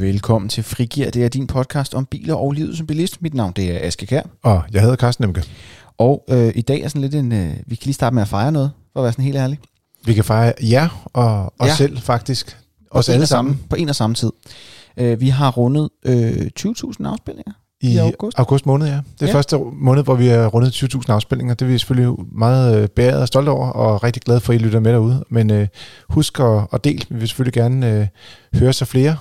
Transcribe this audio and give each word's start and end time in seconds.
Velkommen 0.00 0.48
til 0.48 0.62
Frigir. 0.64 1.10
Det 1.10 1.24
er 1.24 1.28
din 1.28 1.46
podcast 1.46 1.94
om 1.94 2.06
biler 2.06 2.34
og 2.34 2.52
livet 2.52 2.76
som 2.76 2.86
bilist. 2.86 3.22
Mit 3.22 3.34
navn 3.34 3.52
det 3.56 3.64
er 3.70 3.86
Aske 3.86 4.06
Kær. 4.06 4.22
Og 4.42 4.62
jeg 4.72 4.82
hedder 4.82 4.96
Carsten 4.96 5.22
Nemke. 5.24 5.42
Og 5.98 6.24
øh, 6.30 6.52
i 6.54 6.62
dag 6.62 6.80
er 6.80 6.88
sådan 6.88 7.02
lidt 7.02 7.14
en... 7.14 7.32
Øh, 7.32 7.48
vi 7.66 7.74
kan 7.74 7.84
lige 7.84 7.94
starte 7.94 8.14
med 8.14 8.22
at 8.22 8.28
fejre 8.28 8.52
noget, 8.52 8.70
for 8.92 9.00
at 9.00 9.04
være 9.04 9.12
sådan 9.12 9.24
helt 9.24 9.36
ærlig. 9.36 9.58
Vi 10.04 10.14
kan 10.14 10.24
fejre 10.24 10.52
jer 10.62 11.08
og 11.12 11.52
os 11.58 11.68
Ja. 11.68 11.74
selv 11.74 11.98
faktisk. 11.98 12.56
Os 12.90 13.08
alle 13.08 13.26
sammen 13.26 13.54
Samme, 13.54 13.68
på 13.70 13.76
en 13.76 13.88
og 13.88 13.94
samme 13.96 14.14
tid. 14.14 14.30
Øh, 14.96 15.20
vi 15.20 15.28
har 15.28 15.50
rundet 15.50 15.88
øh, 16.04 16.50
20.000 16.60 17.06
afspilninger. 17.08 17.52
i, 17.80 17.92
i 17.92 17.96
august. 17.96 18.38
august. 18.38 18.66
måned, 18.66 18.86
ja. 18.86 18.92
Det 19.20 19.22
er 19.22 19.26
Ja. 19.26 19.34
første 19.34 19.58
måned, 19.72 20.02
hvor 20.04 20.14
vi 20.14 20.26
har 20.26 20.46
rundet 20.46 20.70
20.000 20.84 21.12
afspilninger. 21.12 21.54
Det 21.54 21.64
er 21.66 21.70
vi 21.70 21.78
selvfølgelig 21.78 22.14
meget 22.32 22.82
øh, 22.82 22.88
beæret 22.88 23.20
og 23.20 23.26
stolte 23.28 23.50
over, 23.50 23.68
og 23.68 24.02
rigtig 24.04 24.22
glade 24.22 24.40
for, 24.40 24.52
at 24.52 24.60
I 24.60 24.64
lytter 24.64 24.80
med 24.80 24.92
derude. 24.92 25.24
Men 25.30 25.50
øh, 25.50 25.68
husk 26.08 26.40
at, 26.40 26.60
at 26.72 26.84
del. 26.84 27.06
Vi 27.10 27.18
vil 27.18 27.28
selvfølgelig 27.28 27.52
gerne 27.54 27.92
øh, 28.00 28.06
høre 28.60 28.72
så 28.72 28.84
flere. 28.84 29.16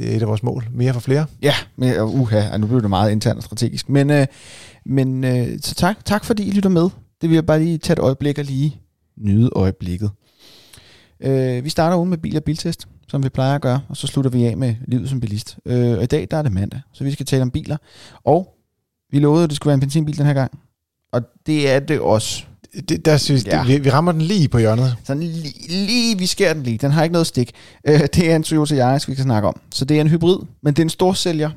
Det 0.00 0.12
er 0.12 0.16
et 0.16 0.22
af 0.22 0.28
vores 0.28 0.42
mål. 0.42 0.68
Mere 0.72 0.92
for 0.92 1.00
flere. 1.00 1.26
Ja, 1.42 1.54
men, 1.76 2.00
uha, 2.00 2.56
nu 2.56 2.66
blev 2.66 2.82
det 2.82 2.90
meget 2.90 3.12
internt 3.12 3.36
og 3.36 3.42
strategisk. 3.42 3.88
Men, 3.88 4.10
øh, 4.10 4.26
men 4.86 5.24
øh, 5.24 5.48
så 5.62 5.74
tak, 5.74 6.04
tak 6.04 6.24
fordi 6.24 6.48
I 6.48 6.50
lytter 6.50 6.70
med. 6.70 6.88
Det 7.20 7.28
vil 7.28 7.34
jeg 7.34 7.46
bare 7.46 7.58
lige 7.58 7.78
tage 7.78 7.92
et 7.92 7.98
øjeblik 7.98 8.38
og 8.38 8.44
lige 8.44 8.80
nyde 9.16 9.50
øjeblikket. 9.52 10.10
Øh, 11.20 11.64
vi 11.64 11.70
starter 11.70 11.96
ugen 11.96 12.10
med 12.10 12.18
bil 12.18 12.36
og 12.36 12.44
biltest, 12.44 12.88
som 13.08 13.24
vi 13.24 13.28
plejer 13.28 13.54
at 13.54 13.60
gøre, 13.60 13.80
og 13.88 13.96
så 13.96 14.06
slutter 14.06 14.30
vi 14.30 14.44
af 14.44 14.56
med 14.56 14.74
livet 14.88 15.08
som 15.08 15.20
bilist. 15.20 15.58
Øh, 15.66 15.96
og 15.96 16.02
i 16.02 16.06
dag 16.06 16.28
der 16.30 16.36
er 16.36 16.42
det 16.42 16.52
mandag, 16.52 16.80
så 16.92 17.04
vi 17.04 17.10
skal 17.10 17.26
tale 17.26 17.42
om 17.42 17.50
biler. 17.50 17.76
Og 18.24 18.54
vi 19.10 19.18
lovede, 19.18 19.44
at 19.44 19.50
det 19.50 19.56
skulle 19.56 19.70
være 19.70 19.74
en 19.74 19.80
benzinbil 19.80 20.18
den 20.18 20.26
her 20.26 20.34
gang. 20.34 20.58
Og 21.12 21.22
det 21.46 21.70
er 21.70 21.80
det 21.80 22.00
også. 22.00 22.44
Det, 22.88 23.04
der 23.04 23.16
synes, 23.16 23.46
Ja. 23.46 23.58
det, 23.58 23.68
vi, 23.68 23.78
vi 23.78 23.90
rammer 23.90 24.12
den 24.12 24.22
lige 24.22 24.48
på 24.48 24.58
hjørnet. 24.58 24.96
Sådan 25.04 25.22
lige, 25.22 25.68
lige, 25.86 26.18
vi 26.18 26.26
skærer 26.26 26.54
den 26.54 26.62
lige. 26.62 26.78
Den 26.78 26.90
har 26.90 27.02
ikke 27.02 27.12
noget 27.12 27.26
stik. 27.26 27.50
Øh, 27.88 28.00
det 28.00 28.30
er 28.30 28.36
en 28.36 28.42
Toyota 28.42 28.74
Yaris, 28.74 29.08
vi 29.08 29.14
kan 29.14 29.24
snakke 29.24 29.48
om. 29.48 29.60
Så 29.72 29.84
det 29.84 29.96
er 29.96 30.00
en 30.00 30.08
hybrid, 30.08 30.38
men 30.62 30.74
det 30.74 30.78
er 30.78 30.84
en 30.84 30.90
stor 30.90 31.12
sælger. 31.12 31.50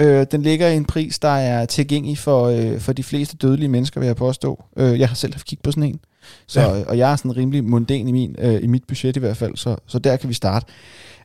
Øh, 0.00 0.26
den 0.32 0.42
ligger 0.42 0.68
i 0.68 0.76
en 0.76 0.84
pris, 0.84 1.18
der 1.18 1.28
er 1.28 1.66
tilgængelig 1.66 2.18
for, 2.18 2.44
øh, 2.46 2.80
for 2.80 2.92
de 2.92 3.02
fleste 3.02 3.36
dødelige 3.36 3.68
mennesker, 3.68 4.00
vil 4.00 4.06
jeg 4.06 4.16
påstå. 4.16 4.64
Øh, 4.76 5.00
jeg 5.00 5.08
har 5.08 5.14
selv 5.14 5.34
haft 5.34 5.46
kigget 5.46 5.62
på 5.62 5.70
sådan 5.70 5.82
en. 5.82 6.00
Så, 6.46 6.60
ja. 6.60 6.74
Ja. 6.76 6.84
Og 6.84 6.98
jeg 6.98 7.12
er 7.12 7.16
sådan 7.16 7.36
rimelig 7.36 7.64
mundane 7.64 8.08
i, 8.08 8.12
min, 8.12 8.36
øh, 8.38 8.62
i 8.62 8.66
mit 8.66 8.82
budget 8.88 9.16
i 9.16 9.20
hvert 9.20 9.36
fald, 9.36 9.56
så, 9.56 9.76
så 9.86 9.98
der 9.98 10.16
kan 10.16 10.28
vi 10.28 10.34
starte. 10.34 10.66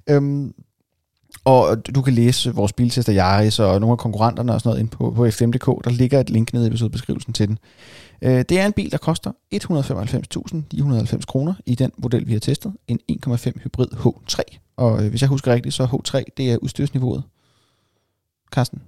Øhm, 0.09 0.51
og 1.47 1.85
du 1.95 2.01
kan 2.01 2.13
læse 2.13 2.55
vores 2.55 2.73
biltester 2.73 3.15
Yaris 3.15 3.59
og 3.59 3.79
nogle 3.79 3.91
af 3.91 3.97
konkurrenterne 3.97 4.53
og 4.53 4.61
sådan 4.61 4.69
noget 4.69 4.79
ind 4.79 4.89
på, 4.89 5.11
på 5.15 5.31
fm.dk. 5.31 5.65
Der 5.83 5.89
ligger 5.89 6.19
et 6.19 6.29
link 6.29 6.53
nede 6.53 6.65
i 6.65 6.67
episodebeskrivelsen 6.67 7.33
til 7.33 7.47
den. 7.47 7.59
Øh, 8.21 8.45
det 8.49 8.51
er 8.59 8.65
en 8.65 8.73
bil, 8.73 8.91
der 8.91 8.97
koster 8.97 9.31
195.990 9.55 11.25
kroner 11.27 11.53
i 11.65 11.75
den 11.75 11.91
model, 11.97 12.27
vi 12.27 12.33
har 12.33 12.39
testet. 12.39 12.73
En 12.87 12.99
1,5 13.11 13.51
hybrid 13.63 13.87
H3. 13.93 14.57
Og 14.77 15.03
øh, 15.03 15.09
hvis 15.09 15.21
jeg 15.21 15.29
husker 15.29 15.53
rigtigt, 15.53 15.75
så 15.75 15.85
H3, 15.85 16.23
det 16.37 16.51
er 16.51 16.57
udstyrsniveauet. 16.57 17.23
Carsten? 18.51 18.81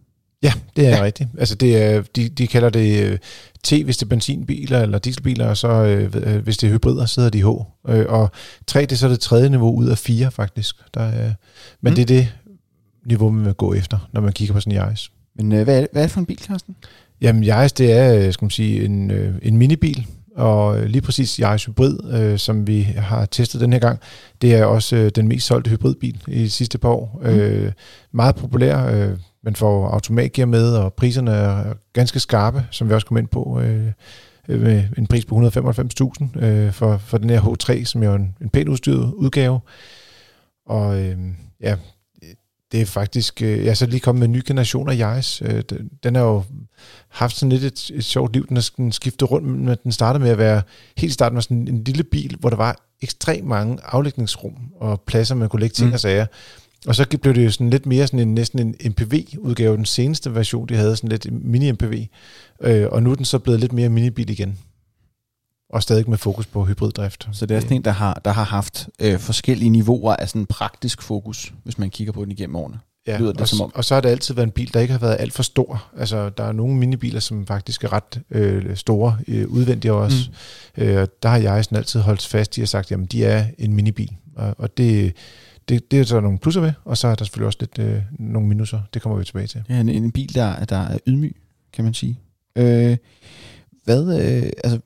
Ja, 0.44 0.54
det 0.76 0.88
er 0.88 0.90
Ja. 0.98 1.04
rigtigt. 1.04 1.30
Altså 1.38 1.56
det 1.56 1.84
er, 1.84 2.02
de, 2.16 2.30
de 2.30 2.48
kalder 2.48 2.70
det 2.70 3.04
øh, 3.04 3.18
T, 3.64 3.74
hvis 3.84 3.98
det 3.98 4.06
er 4.06 4.10
benzinbiler 4.10 4.80
eller 4.82 5.00
dieselbiler, 5.00 5.48
og 5.50 5.58
så 5.58 5.68
øh, 5.68 6.14
øh, 6.16 6.44
hvis 6.44 6.58
det 6.58 6.68
er 6.68 6.72
hybrider, 6.74 7.06
så 7.06 7.22
hedder 7.22 7.32
de 7.32 7.44
H. 7.44 7.92
Øh, 7.92 8.06
og 8.10 8.32
3, 8.68 8.82
det 8.82 8.92
er 8.92 8.96
så 8.96 9.10
det 9.10 9.20
tredje 9.20 9.50
niveau 9.50 9.76
ud 9.76 9.88
af 9.88 9.98
4 9.98 10.32
faktisk. 10.32 10.76
Der 10.94 11.02
er, 11.02 11.34
men 11.82 11.92
mm. 11.92 11.96
det 11.96 12.02
er 12.02 12.06
det 12.06 12.28
niveau, 13.10 13.30
man 13.30 13.46
vil 13.46 13.54
gå 13.54 13.74
efter, 13.74 14.10
når 14.14 14.22
man 14.22 14.34
kigger 14.34 14.54
på 14.54 14.60
sådan 14.60 14.74
en 14.74 14.78
Yaris. 14.78 15.12
Men 15.36 15.52
øh, 15.52 15.64
hvad, 15.64 15.76
er 15.76 15.80
det, 15.80 15.90
hvad 15.92 16.02
er 16.02 16.06
det 16.06 16.12
for 16.12 16.20
en 16.20 16.26
bil, 16.26 16.40
Carsten? 16.40 16.76
Jamen 17.22 17.44
Yaris, 17.44 17.74
det 17.74 17.92
er 17.92 18.16
øh, 18.16 18.34
skal 18.34 18.46
man 18.46 18.50
sige, 18.50 18.86
en, 18.86 19.12
øh, 19.12 19.36
en 19.42 19.58
minibil, 19.58 20.08
og 20.36 20.80
øh, 20.80 20.86
lige 20.86 21.02
præcis 21.02 21.36
Yaris 21.36 21.66
Hybrid, 21.66 22.14
øh, 22.14 22.38
som 22.38 22.68
vi 22.68 22.82
har 22.82 23.26
testet 23.26 23.62
den 23.62 23.74
her 23.74 23.80
gang, 23.80 24.00
det 24.42 24.56
er 24.56 24.66
også 24.66 24.96
øh, 24.96 25.12
den 25.16 25.28
mest 25.28 25.48
solgte 25.48 25.70
hybridbil 25.70 26.22
i 26.28 26.40
de 26.40 26.50
sidste 26.50 26.78
par 26.78 26.90
år. 26.90 27.20
Mm. 27.24 27.30
Øh, 27.30 27.72
meget 28.12 28.36
populær, 28.36 28.86
øh, 28.86 29.18
man 29.44 29.56
får 29.56 29.88
automatgear 29.88 30.46
med, 30.46 30.76
og 30.76 30.94
priserne 30.94 31.32
er 31.32 31.74
ganske 31.94 32.20
skarpe, 32.20 32.66
som 32.72 32.90
vi 32.90 32.94
også 32.94 33.08
kom 33.08 33.18
ind 33.18 33.28
på, 33.28 33.62
øh, 33.62 33.88
øh, 34.50 34.62
med 34.62 34.84
en 34.98 35.08
pris 35.08 35.26
på 35.26 35.36
195.000 35.36 36.46
øh, 36.46 36.72
for, 36.72 36.98
for 36.98 37.18
den 37.18 37.30
her 37.30 37.42
H3, 37.42 37.84
som 37.84 38.04
jo 38.04 38.12
er 38.12 38.16
en, 38.16 38.36
en 38.42 38.50
pænt 38.50 38.70
udstyret 38.70 39.14
udgave. 39.14 39.60
Og 40.66 41.00
øh, 41.02 41.18
ja, 41.62 41.76
det 42.72 42.82
er 42.82 42.86
faktisk, 42.86 43.42
øh, 43.42 43.58
jeg 43.58 43.68
er 43.68 43.74
så 43.74 43.86
lige 43.86 44.00
kommet 44.00 44.20
med 44.20 44.28
en 44.28 44.32
ny 44.32 44.42
generation 44.46 44.90
af 44.90 44.96
Yaris. 45.00 45.42
Øh, 45.46 45.64
den, 45.70 45.90
den 46.04 46.16
har 46.16 46.24
jo 46.24 46.44
haft 47.10 47.36
sådan 47.36 47.52
lidt 47.52 47.64
et, 47.64 47.92
et 47.94 48.06
sjovt 48.06 48.34
liv. 48.34 48.48
Den 48.48 48.58
har 48.58 48.62
sådan 48.62 48.92
skiftet 48.92 49.32
rundt, 49.32 49.48
men 49.48 49.78
den 49.84 49.92
startede 49.92 50.24
med 50.24 50.32
at 50.32 50.38
være, 50.38 50.62
helt 50.98 51.14
starten 51.14 51.36
var 51.36 51.42
sådan 51.42 51.68
en 51.68 51.84
lille 51.84 52.04
bil, 52.04 52.36
hvor 52.40 52.50
der 52.50 52.58
var 52.58 52.76
ekstremt 53.02 53.48
mange 53.48 53.78
aflægningsrum 53.84 54.54
og 54.80 55.02
pladser, 55.02 55.36
man 55.36 55.50
kunne 55.50 55.60
lægge 55.60 55.74
ting 55.74 55.88
mm. 55.88 55.94
og 55.94 56.00
sager. 56.00 56.26
Og 56.88 56.96
så 56.96 57.06
blev 57.22 57.36
det 57.36 57.46
jo 57.46 57.52
sådan 57.52 57.70
lidt 57.70 57.86
mere 57.86 58.08
sådan 58.08 58.20
en, 58.20 58.34
næsten 58.34 58.60
en 58.60 58.76
MPV-udgave. 58.92 59.78
Den 59.78 59.86
seneste 59.86 60.36
version, 60.36 60.70
de 60.70 60.76
havde 60.76 60.96
sådan 60.96 61.10
lidt 61.10 61.26
mini-MPV. 61.26 62.06
Øh, 62.62 62.88
og 62.92 63.04
nu 63.04 63.12
er 63.12 63.16
den 63.16 63.26
så 63.26 63.40
blevet 63.40 63.60
lidt 63.60 63.74
mere 63.74 63.90
minibil 63.90 64.30
igen. 64.30 64.58
Og 65.70 65.84
stadig 65.84 66.10
med 66.10 66.18
fokus 66.18 66.46
på 66.46 66.66
hybriddrift. 66.66 67.30
Så 67.32 67.46
det 67.46 67.58
er 67.58 67.62
sådan 67.62 67.78
en, 67.78 67.84
der 67.84 67.92
har, 67.92 68.22
der 68.26 68.32
har 68.32 68.44
haft 68.44 68.90
øh, 69.02 69.20
forskellige 69.20 69.70
niveauer 69.70 70.16
af 70.16 70.30
sådan 70.30 70.46
praktisk 70.46 71.02
fokus, 71.02 71.54
hvis 71.64 71.78
man 71.78 71.90
kigger 71.90 72.14
på 72.14 72.24
den 72.24 72.32
igennem 72.32 72.56
årene. 72.56 72.80
Ja, 73.08 73.18
lyder 73.18 73.32
det 73.32 73.42
og, 73.42 73.48
som 73.48 73.62
om. 73.62 73.72
og 73.76 73.86
så 73.86 73.94
har 73.94 74.02
det 74.02 74.10
altid 74.10 74.34
været 74.34 74.48
en 74.48 74.52
bil, 74.52 74.74
der 74.74 74.80
ikke 74.80 74.92
har 74.92 75.00
været 75.00 75.18
alt 75.20 75.34
for 75.34 75.44
stor. 75.44 75.84
Altså, 75.98 76.30
der 76.30 76.44
er 76.44 76.52
nogle 76.52 76.76
minibiler, 76.76 77.20
som 77.20 77.46
faktisk 77.46 77.84
er 77.84 77.94
ret 77.94 78.22
øh, 78.32 78.76
store 78.76 79.18
øh, 79.28 79.48
udvendigt 79.48 79.92
også. 79.92 80.30
Mm. 80.78 80.84
Øh, 80.84 81.02
og 81.02 81.10
der 81.24 81.30
har 81.30 81.38
jeg 81.38 81.66
sådan 81.66 81.78
altid 81.78 82.00
holdt 82.00 82.26
fast 82.26 82.58
i 82.58 82.62
og 82.62 82.68
sagt, 82.68 82.92
jamen 82.92 83.06
de 83.06 83.26
er 83.26 83.46
en 83.58 83.74
minibil. 83.74 84.12
Og, 84.36 84.56
og 84.58 84.78
det, 84.78 85.14
det, 85.70 85.92
det 85.92 86.00
er 86.00 86.04
der 86.04 86.22
nogle 86.22 86.38
plusser 86.38 86.62
ved, 86.62 86.72
og 86.86 86.98
så 86.98 87.08
er 87.08 87.16
der 87.16 87.26
selvfølgelig 87.26 87.48
også 87.48 87.58
lidt 87.60 87.80
øh, 87.80 88.02
nogle 88.20 88.48
minuser. 88.48 88.82
Det 88.94 89.02
kommer 89.02 89.18
vi 89.18 89.26
tilbage 89.26 89.48
til. 89.48 89.64
Er 89.70 89.80
en, 89.80 89.90
en 89.90 90.12
bil, 90.12 90.36
der, 90.36 90.66
der 90.66 90.78
er 90.78 90.98
ydmyg, 91.08 91.36
kan 91.74 91.84
man 91.84 91.94
sige. 91.94 92.20
Øh, 92.56 92.98
hvad, 93.90 94.22
øh, 94.22 94.50
altså, 94.64 94.80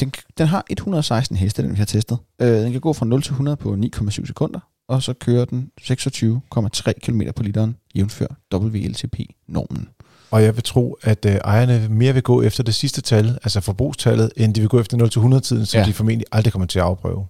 den, 0.00 0.12
den 0.38 0.46
har 0.46 0.64
116 0.70 1.36
heste, 1.36 1.62
den 1.62 1.70
vi 1.70 1.76
har 1.76 1.84
testet. 1.84 2.18
Øh, 2.40 2.48
den 2.48 2.72
kan 2.72 2.80
gå 2.80 2.92
fra 2.92 3.06
0 3.06 3.22
til 3.22 3.30
100 3.32 3.56
på 3.56 3.76
9,7 3.96 4.10
sekunder, 4.26 4.60
og 4.88 5.02
så 5.02 5.12
kører 5.12 5.44
den 5.44 5.70
26,3 5.80 6.92
km 7.02 7.20
på 7.36 7.42
literen, 7.42 7.76
jævnfør 7.94 8.26
WLTP-normen. 8.54 9.88
Og 10.30 10.42
jeg 10.42 10.54
vil 10.56 10.62
tro, 10.64 10.96
at 11.02 11.24
øh, 11.26 11.34
ejerne 11.34 11.88
mere 11.90 12.12
vil 12.14 12.22
gå 12.22 12.42
efter 12.42 12.62
det 12.62 12.74
sidste 12.74 13.00
tal, 13.00 13.26
altså 13.42 13.60
forbrugstallet, 13.60 14.32
end 14.36 14.54
de 14.54 14.60
vil 14.60 14.68
gå 14.68 14.80
efter 14.80 14.96
0-100-tiden, 15.36 15.66
som 15.66 15.78
Ja. 15.80 15.86
de 15.86 15.92
formentlig 15.92 16.26
aldrig 16.32 16.52
kommer 16.52 16.66
til 16.66 16.78
at 16.78 16.84
afprøve. 16.84 17.26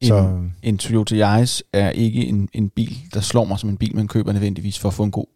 En, 0.00 0.08
Så 0.08 0.38
en 0.62 0.78
Toyota 0.78 1.14
Yaris 1.16 1.62
er 1.72 1.90
ikke 1.90 2.26
en, 2.26 2.48
en 2.52 2.68
bil, 2.68 2.98
der 3.14 3.20
slår 3.20 3.44
mig 3.44 3.58
som 3.58 3.70
en 3.70 3.76
bil, 3.76 3.96
man 3.96 4.08
køber 4.08 4.32
nødvendigvis 4.32 4.78
for 4.78 4.88
at 4.88 4.94
få 4.94 5.02
en 5.02 5.10
god 5.10 5.26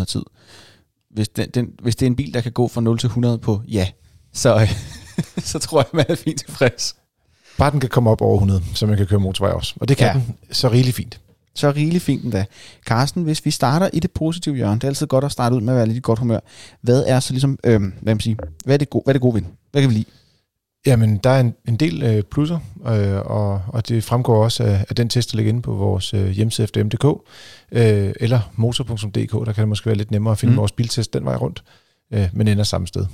0-100 0.00 0.04
tid. 0.04 0.22
Hvis, 1.10 1.28
den, 1.28 1.50
den, 1.50 1.68
hvis 1.82 1.96
det 1.96 2.06
er 2.06 2.10
en 2.10 2.16
bil, 2.16 2.34
der 2.34 2.40
kan 2.40 2.52
gå 2.52 2.68
fra 2.68 2.80
0 2.80 2.98
til 2.98 3.06
100 3.06 3.38
på 3.38 3.62
ja, 3.68 3.88
så, 4.32 4.60
øh, 4.60 4.72
så 5.50 5.58
tror 5.58 5.80
jeg, 5.80 5.86
man 5.92 6.04
er 6.08 6.14
fint 6.14 6.38
tilfreds. 6.40 6.96
bare 7.58 7.70
den 7.70 7.80
kan 7.80 7.88
komme 7.88 8.10
op 8.10 8.20
over 8.22 8.34
100, 8.34 8.62
så 8.74 8.86
man 8.86 8.96
kan 8.96 9.06
køre 9.06 9.20
motorvej 9.20 9.52
også. 9.52 9.74
Og 9.80 9.88
det 9.88 9.96
kan 9.96 10.06
Ja. 10.06 10.12
den 10.12 10.34
så 10.52 10.68
rigeligt 10.68 10.96
fint. 10.96 11.20
Så 11.54 11.70
rigeligt 11.70 12.04
fint 12.04 12.24
endda. 12.24 12.44
Carsten, 12.86 13.22
hvis 13.22 13.44
vi 13.44 13.50
starter 13.50 13.90
i 13.92 14.00
det 14.00 14.10
positive 14.10 14.56
hjørne, 14.56 14.74
det 14.74 14.84
er 14.84 14.88
altid 14.88 15.06
godt 15.06 15.24
at 15.24 15.32
starte 15.32 15.56
ud 15.56 15.60
med 15.60 15.72
at 15.72 15.76
være 15.76 15.86
lidt 15.86 15.96
i 15.98 16.00
godt 16.02 16.18
humør. 16.18 16.40
Hvad 16.80 17.04
er 17.06 17.20
så 17.20 17.32
ligesom, 17.32 17.58
øh, 17.64 17.80
hvad, 17.80 18.14
man 18.14 18.20
sige, 18.20 18.36
hvad 18.64 18.74
er 18.74 18.78
det 18.78 18.90
gode, 18.90 19.02
hvad 19.04 19.12
er 19.12 19.14
det 19.14 19.22
gode 19.22 19.34
ved? 19.34 19.42
Hvad 19.72 19.82
kan 19.82 19.90
vi 19.90 19.94
lide? 19.94 20.04
Jamen, 20.86 21.16
der 21.16 21.30
er 21.30 21.40
en, 21.40 21.54
en 21.68 21.76
del 21.76 22.02
øh, 22.02 22.22
plusser, 22.22 22.58
øh, 22.86 23.16
og, 23.30 23.62
og 23.68 23.88
det 23.88 24.04
fremgår 24.04 24.44
også 24.44 24.62
af, 24.64 24.84
af 24.88 24.96
den 24.96 25.08
test, 25.08 25.32
der 25.32 25.36
ligger 25.36 25.50
inde 25.52 25.62
på 25.62 25.74
vores 25.74 26.14
øh, 26.14 26.28
hjemmeside 26.30 26.66
fdm.dk, 26.66 27.04
øh, 27.72 28.12
eller 28.20 28.40
motor.dk, 28.56 29.32
der 29.46 29.52
kan 29.52 29.62
det 29.62 29.68
måske 29.68 29.86
være 29.86 29.96
lidt 29.96 30.10
nemmere 30.10 30.32
at 30.32 30.38
finde 30.38 30.52
mm. 30.52 30.58
vores 30.58 30.72
biltest 30.72 31.12
den 31.14 31.24
vej 31.24 31.36
rundt, 31.36 31.64
øh, 32.12 32.28
men 32.32 32.48
ender 32.48 32.64
samme 32.64 32.86
sted. 32.86 33.06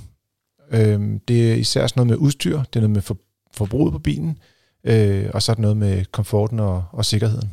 Øh, 0.71 1.01
det 1.27 1.51
er 1.51 1.55
især 1.55 1.87
sådan 1.87 1.99
noget 1.99 2.07
med 2.07 2.17
udstyr, 2.27 2.57
det 2.57 2.75
er 2.75 2.79
noget 2.79 2.89
med 2.89 3.01
for, 3.01 3.17
forbruget 3.53 3.93
på 3.93 3.99
bilen, 3.99 4.37
øh, 4.83 5.25
og 5.33 5.41
så 5.41 5.51
er 5.51 5.53
det 5.53 5.61
noget 5.61 5.77
med 5.77 6.05
komforten 6.11 6.59
og, 6.59 6.83
og 6.91 7.05
sikkerheden. 7.05 7.51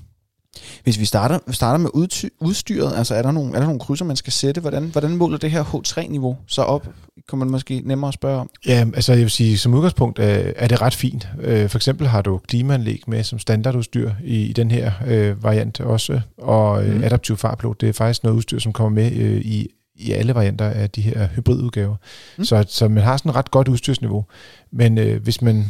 Hvis 0.83 1.01
vi 1.01 1.05
starter, 1.05 1.39
starter 1.51 1.79
med 1.79 1.91
udty, 1.95 2.27
udstyret, 2.41 2.97
altså 2.97 3.15
er 3.15 3.23
der, 3.23 3.31
nogle, 3.31 3.55
er 3.55 3.59
der 3.59 3.67
nogle 3.67 3.81
krydser, 3.81 4.05
man 4.05 4.17
skal 4.17 4.33
sætte? 4.33 4.61
Hvordan, 4.61 4.85
hvordan 4.85 5.17
måler 5.17 5.39
det 5.39 5.51
her 5.51 5.65
H3-niveau 5.65 6.37
så 6.47 6.63
op? 6.63 6.89
Kan 7.29 7.39
man 7.39 7.51
måske 7.51 7.83
nemmere 7.85 8.13
spørge 8.13 8.41
om. 8.41 8.51
Ja, 8.67 8.87
altså 8.95 9.13
jeg 9.13 9.21
vil 9.21 9.31
sige, 9.31 9.59
som 9.59 9.75
udgangspunkt 9.75 10.19
er, 10.19 10.53
er 10.57 10.69
det 10.69 10.81
ret 10.83 10.95
fint. 10.95 11.29
Øh, 11.41 11.69
for 11.69 11.79
eksempel 11.79 12.07
har 12.07 12.23
du 12.23 12.41
klimaanlæg 12.49 13.03
med 13.07 13.25
som 13.25 13.39
standardudstyr 13.39 14.11
i, 14.25 14.43
i 14.43 14.53
den 14.53 14.71
her 14.71 14.93
øh, 15.07 15.45
variant 15.45 15.81
også, 15.81 16.21
og 16.39 16.87
øh, 16.87 16.95
Mm. 16.97 17.03
adaptiv 17.05 17.37
farplot, 17.37 17.81
det 17.81 17.89
er 17.89 17.93
faktisk 17.93 18.25
noget 18.25 18.37
udstyr, 18.37 18.59
som 18.59 18.73
kommer 18.73 19.03
med 19.03 19.13
øh, 19.13 19.41
i, 19.41 19.69
i 19.97 20.13
alle 20.13 20.35
varianter 20.35 20.65
af 20.67 20.91
de 20.91 21.03
her 21.03 21.29
hybridudgaver. 21.29 21.97
Mm. 21.97 21.99
Mm. 22.39 22.45
Så, 22.45 22.65
så 22.69 22.89
man 22.89 23.03
har 23.03 23.17
sådan 23.17 23.31
et 23.31 23.37
ret 23.37 23.51
godt 23.51 23.69
udstyrsniveau. 23.69 24.25
Men 24.71 24.99
øh, 24.99 25.23
hvis 25.23 25.43
man 25.43 25.65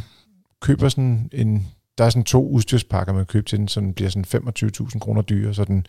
køber 0.60 0.88
sådan 0.88 1.30
en, 1.32 1.66
der 1.98 2.04
er 2.04 2.10
sådan 2.10 2.24
to 2.24 2.48
udstyrspakker, 2.48 3.12
man 3.12 3.20
kan 3.20 3.26
købe 3.26 3.48
til 3.48 3.58
den, 3.58 3.68
så 3.68 3.80
den 3.80 3.92
bliver 3.92 4.10
sådan 4.10 4.52
25.000 4.92 4.98
kroner 4.98 5.22
dyrere, 5.22 5.54
så 5.54 5.64
den 5.64 5.86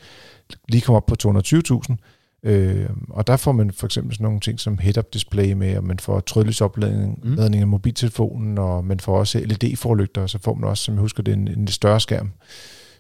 lige 0.70 0.82
kommer 0.82 0.98
op 0.98 1.06
på 1.06 1.16
220.000. 1.28 1.96
Øh, 2.44 2.90
og 3.10 3.28
der 3.28 3.38
får 3.38 3.52
man 3.52 3.72
for 3.72 3.86
eksempel 3.88 4.14
sådan 4.14 4.24
nogle 4.24 4.40
ting 4.40 4.60
som 4.60 4.78
head-up 4.78 5.14
display 5.14 5.52
med, 5.52 5.78
og 5.78 5.84
man 5.84 6.00
får 6.00 6.20
trådløsopladning 6.20 7.20
Mm. 7.24 7.30
mm. 7.30 7.36
ladning 7.36 7.62
af 7.62 7.68
mobiltelefonen, 7.68 8.58
og 8.58 8.86
man 8.86 9.00
får 9.00 9.20
også 9.20 9.40
LED-forlygter, 9.40 10.22
og 10.22 10.30
så 10.30 10.40
får 10.42 10.54
man 10.54 10.70
også, 10.70 10.84
som 10.84 10.94
jeg 10.94 11.02
husker, 11.02 11.24
det 11.24 11.32
er 11.32 11.36
en, 11.36 11.48
en 11.48 11.68
større 11.68 12.00
skærm. 12.00 12.32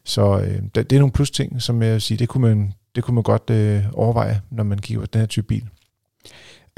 Så 0.05 0.39
øh, 0.39 0.61
det, 0.75 0.89
det 0.89 0.93
er 0.93 0.99
nogle 0.99 1.11
plus 1.11 1.31
ting, 1.31 1.61
som 1.61 1.81
jeg 1.81 1.93
vil 1.93 2.01
sige, 2.01 2.17
det 2.17 2.29
kunne 2.29 2.55
man 2.55 2.73
det 2.95 3.03
kunne 3.03 3.15
man 3.15 3.23
godt 3.23 3.49
øh, 3.49 3.83
overveje, 3.93 4.41
når 4.51 4.63
man 4.63 4.79
kigger 4.79 5.01
på 5.01 5.07
den 5.13 5.19
her 5.19 5.25
type 5.25 5.47
bil. 5.47 5.69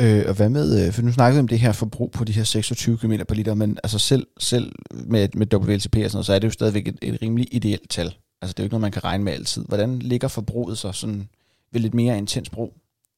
Øh, 0.02 0.24
og 0.28 0.34
hvad 0.34 0.50
med, 0.50 0.88
øh, 0.88 0.94
for 0.94 1.02
nu 1.02 1.12
snakkede 1.12 1.36
vi 1.36 1.40
om 1.40 1.48
det 1.48 1.60
her 1.60 1.72
forbrug 1.72 2.12
på 2.12 2.24
de 2.24 2.32
her 2.32 2.44
26 2.44 2.98
km 2.98 3.14
per 3.28 3.36
liter, 3.36 3.54
men 3.54 3.78
altså 3.84 4.00
selv, 4.00 4.28
selv 4.40 4.72
med, 4.92 5.30
med 5.34 5.54
WLTP 5.54 5.96
og 5.96 6.02
sådan 6.04 6.10
noget, 6.14 6.26
så 6.26 6.34
er 6.34 6.40
det 6.40 6.48
jo 6.48 6.52
stadigvæk 6.52 6.88
et, 6.88 6.98
et 7.02 7.22
rimelig 7.22 7.48
ideelt 7.52 7.90
tal. 7.90 8.16
Altså 8.42 8.54
det 8.54 8.60
er 8.60 8.64
jo 8.64 8.66
ikke 8.66 8.74
noget, 8.74 8.82
man 8.82 8.92
kan 8.92 9.04
regne 9.04 9.24
med 9.24 9.34
altid. 9.34 9.66
Hvordan 9.68 10.00
ligger 10.00 10.28
forbruget 10.28 10.78
så 10.78 10.92
sådan 10.92 11.30
ved 11.72 11.82
lidt 11.82 11.94
mere 11.94 12.18
intens 12.18 12.50
brug? 12.50 12.74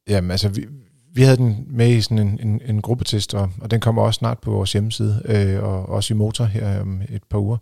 Jamen 0.10 0.31
altså, 0.31 0.50
vi, 0.50 0.66
vi 1.13 1.22
havde 1.22 1.38
den 1.38 1.66
med 1.68 1.90
i 1.90 2.01
sådan 2.01 2.19
en, 2.19 2.40
en, 2.44 2.62
en 2.66 2.81
gruppetest, 2.81 3.34
og, 3.34 3.51
og 3.62 3.72
den 3.72 3.80
kommer 3.80 4.01
også 4.01 4.18
snart 4.18 4.40
på 4.40 4.51
vores 4.51 4.74
hjemmeside, 4.74 5.22
øh, 5.25 5.63
og 5.63 5.90
også 5.90 6.13
i 6.13 6.18
motor 6.18 6.46
her 6.46 6.81
om 6.81 7.01
et 7.10 7.24
par 7.30 7.38
uger. 7.38 7.57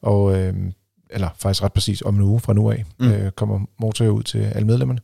Og, 0.00 0.38
øh, 0.38 0.54
eller 1.12 1.28
faktisk 1.38 1.62
ret 1.62 1.72
præcis 1.72 2.02
om 2.02 2.14
en 2.14 2.22
uge 2.22 2.40
fra 2.40 2.52
nu 2.52 2.70
af, 2.70 2.84
mm. 2.98 3.12
øh, 3.12 3.30
kommer 3.30 3.60
motor 3.80 4.08
ud 4.08 4.22
til 4.22 4.38
alle 4.38 4.66
medlemmerne, 4.66 5.00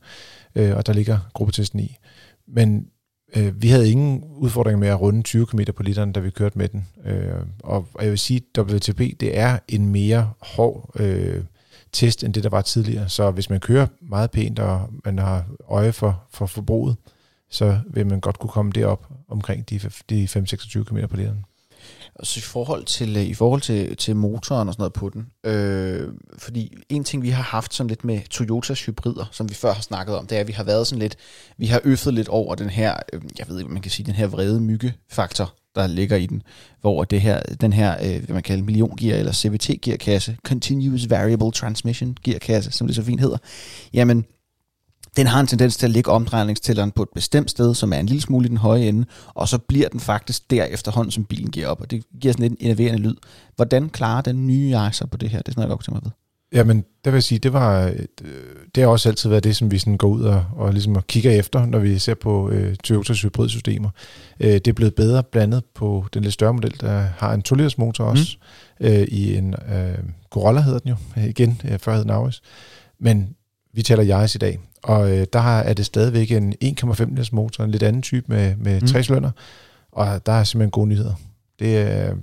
øh, 0.55 0.75
og 0.75 0.87
der 0.87 0.93
ligger 0.93 1.19
gruppetesten 1.33 1.79
i. 1.79 1.97
Men 2.47 2.87
øh, 3.35 3.61
vi 3.61 3.67
havde 3.67 3.91
ingen 3.91 4.23
udfordringer 4.23 4.79
med 4.79 4.87
at 4.87 5.01
runde 5.01 5.21
20 5.21 5.45
km 5.45 5.59
på 5.75 5.83
literen, 5.83 6.11
da 6.11 6.19
vi 6.19 6.29
kørte 6.29 6.57
med 6.57 6.67
den. 6.67 6.87
Øh, 7.05 7.33
og 7.63 7.87
jeg 8.01 8.09
vil 8.09 8.19
sige, 8.19 8.41
at 8.57 8.61
WTP 8.61 8.99
det 8.99 9.37
er 9.37 9.59
en 9.67 9.89
mere 9.89 10.31
hård 10.41 10.91
øh, 10.95 11.43
test, 11.91 12.23
end 12.23 12.33
det 12.33 12.43
der 12.43 12.49
var 12.49 12.61
tidligere. 12.61 13.09
Så 13.09 13.31
hvis 13.31 13.49
man 13.49 13.59
kører 13.59 13.87
meget 14.01 14.31
pænt, 14.31 14.59
og 14.59 14.89
man 15.05 15.19
har 15.19 15.45
øje 15.69 15.93
for, 15.93 16.23
for 16.31 16.45
forbruget, 16.45 16.95
så 17.49 17.79
vil 17.89 18.07
man 18.07 18.19
godt 18.19 18.39
kunne 18.39 18.49
komme 18.49 18.71
derop 18.71 19.07
omkring 19.27 19.69
de, 19.69 19.79
de 20.09 20.25
5-26 20.25 20.83
km 20.83 20.97
på 21.09 21.17
literen. 21.17 21.45
Altså 22.19 22.39
i 22.39 22.41
forhold 22.41 22.85
til, 22.85 23.17
øh, 23.17 23.23
i 23.23 23.33
forhold 23.33 23.61
til, 23.61 23.97
til 23.97 24.15
motoren 24.15 24.67
og 24.67 24.73
sådan 24.73 24.81
noget 24.81 24.93
på 24.93 25.09
den, 25.09 25.27
øh, 25.45 26.07
fordi 26.37 26.73
en 26.89 27.03
ting 27.03 27.23
vi 27.23 27.29
har 27.29 27.43
haft 27.43 27.73
sådan 27.73 27.87
lidt 27.87 28.05
med 28.05 28.21
Toyotas 28.29 28.85
hybrider, 28.85 29.25
som 29.31 29.49
vi 29.49 29.53
før 29.53 29.73
har 29.73 29.81
snakket 29.81 30.17
om, 30.17 30.27
det 30.27 30.35
er, 30.35 30.41
at 30.41 30.47
vi 30.47 30.53
har 30.53 30.63
været 30.63 30.87
sådan 30.87 30.99
lidt, 30.99 31.15
vi 31.57 31.65
har 31.65 31.81
øffet 31.83 32.13
lidt 32.13 32.27
over 32.27 32.55
den 32.55 32.69
her, 32.69 32.95
øh, 33.13 33.21
jeg 33.39 33.47
ved 33.49 33.59
ikke, 33.59 33.71
man 33.71 33.81
kan 33.81 33.91
sige, 33.91 34.05
den 34.05 34.15
her 34.15 34.27
vrede 34.27 34.61
myggefaktor, 34.61 35.53
der 35.75 35.87
ligger 35.87 36.17
i 36.17 36.25
den, 36.25 36.41
hvor 36.81 37.03
det 37.03 37.21
her, 37.21 37.41
den 37.61 37.73
her, 37.73 37.97
øh, 38.03 38.23
hvad 38.25 38.33
man 38.33 38.43
kalder 38.43 38.63
milliongear 38.63 39.17
eller 39.17 39.31
CVT-gearkasse, 39.31 40.37
Continuous 40.43 41.09
Variable 41.09 41.51
Transmission 41.51 42.17
gearkasse, 42.23 42.71
som 42.71 42.87
det 42.87 42.95
så 42.95 43.03
fint 43.03 43.21
hedder, 43.21 43.37
jamen 43.93 44.25
den 45.17 45.27
har 45.27 45.39
en 45.39 45.47
tendens 45.47 45.77
til 45.77 45.85
at 45.85 45.91
lægge 45.91 46.11
omdrejningstælleren 46.11 46.91
på 46.91 47.03
et 47.03 47.09
bestemt 47.15 47.51
sted, 47.51 47.75
som 47.75 47.93
er 47.93 47.97
en 47.97 48.05
lille 48.05 48.21
smule 48.21 48.45
i 48.45 48.49
den 48.49 48.57
høje 48.57 48.87
ende, 48.87 49.05
og 49.27 49.47
så 49.47 49.57
bliver 49.57 49.89
den 49.89 49.99
faktisk 49.99 50.51
der 50.51 50.63
efterhånden, 50.63 51.11
som 51.11 51.25
bilen 51.25 51.51
giver 51.51 51.67
op, 51.67 51.81
og 51.81 51.91
det 51.91 52.03
giver 52.21 52.31
sådan 52.31 52.43
lidt 52.43 52.59
en 52.59 52.65
enerverende 52.65 52.99
lyd. 52.99 53.15
Hvordan 53.55 53.89
klarer 53.89 54.21
den 54.21 54.47
nye 54.47 54.71
Yaris 54.71 55.03
på 55.11 55.17
det 55.17 55.29
her? 55.29 55.37
Det 55.37 55.47
er 55.47 55.51
sådan 55.51 55.61
noget, 55.61 55.69
jeg 55.69 55.75
godt 55.75 55.83
til 55.83 55.93
mig 55.93 56.01
ved. 56.03 56.11
Jamen, 56.53 56.77
det 56.77 57.13
vil 57.13 57.13
jeg 57.13 57.23
sige, 57.23 57.39
det 57.39 57.53
var, 57.53 57.85
øh, 57.85 58.05
det 58.75 58.83
har 58.83 58.87
også 58.87 59.09
altid 59.09 59.29
været 59.29 59.43
det, 59.43 59.55
som 59.55 59.71
vi 59.71 59.77
sådan 59.77 59.97
går 59.97 60.07
ud 60.07 60.21
og, 60.21 60.45
og 60.55 60.73
ligesom 60.73 61.01
kigger 61.01 61.31
efter, 61.31 61.65
når 61.65 61.79
vi 61.79 61.99
ser 61.99 62.13
på 62.13 62.49
øh, 62.49 62.75
Toyotas 62.75 63.21
hybridsystemer. 63.21 63.89
Øh, 64.39 64.51
det 64.51 64.67
er 64.67 64.73
blevet 64.73 64.95
bedre 64.95 65.23
blandet 65.23 65.63
på 65.75 66.05
den 66.13 66.23
lidt 66.23 66.33
større 66.33 66.53
model, 66.53 66.81
der 66.81 67.07
har 67.17 67.33
en 67.33 67.41
2 67.41 67.55
liters 67.55 67.77
motor 67.77 68.03
også, 68.03 68.37
mm. 68.79 68.85
øh, 68.85 69.07
i 69.07 69.37
en 69.37 69.53
øh, 69.53 69.97
Corolla 70.29 70.61
hedder 70.61 70.79
den 70.79 70.89
jo, 70.89 71.21
igen, 71.21 71.61
øh, 71.65 71.79
før 71.79 71.93
hed 71.93 72.01
den 72.01 72.09
Auris. 72.09 72.41
Men 72.99 73.35
vi 73.73 73.81
taler 73.81 74.05
Yaris 74.09 74.35
i 74.35 74.37
dag, 74.37 74.59
og 74.83 75.17
øh, 75.17 75.27
der 75.33 75.59
er 75.59 75.73
det 75.73 75.85
stadigvæk 75.85 76.31
en 76.31 76.53
1,5 76.63 77.05
liters 77.05 77.31
motor, 77.31 77.63
en 77.63 77.71
lidt 77.71 77.83
anden 77.83 78.01
type 78.01 78.25
med, 78.27 78.55
med 78.55 78.81
mm. 78.81 78.87
tre 78.87 79.03
slønner, 79.03 79.31
og 79.91 80.25
der 80.25 80.31
er 80.31 80.43
simpelthen 80.43 80.71
gode 80.71 80.87
nyheder. 80.87 81.13
Det 81.59 81.77
er 81.77 82.15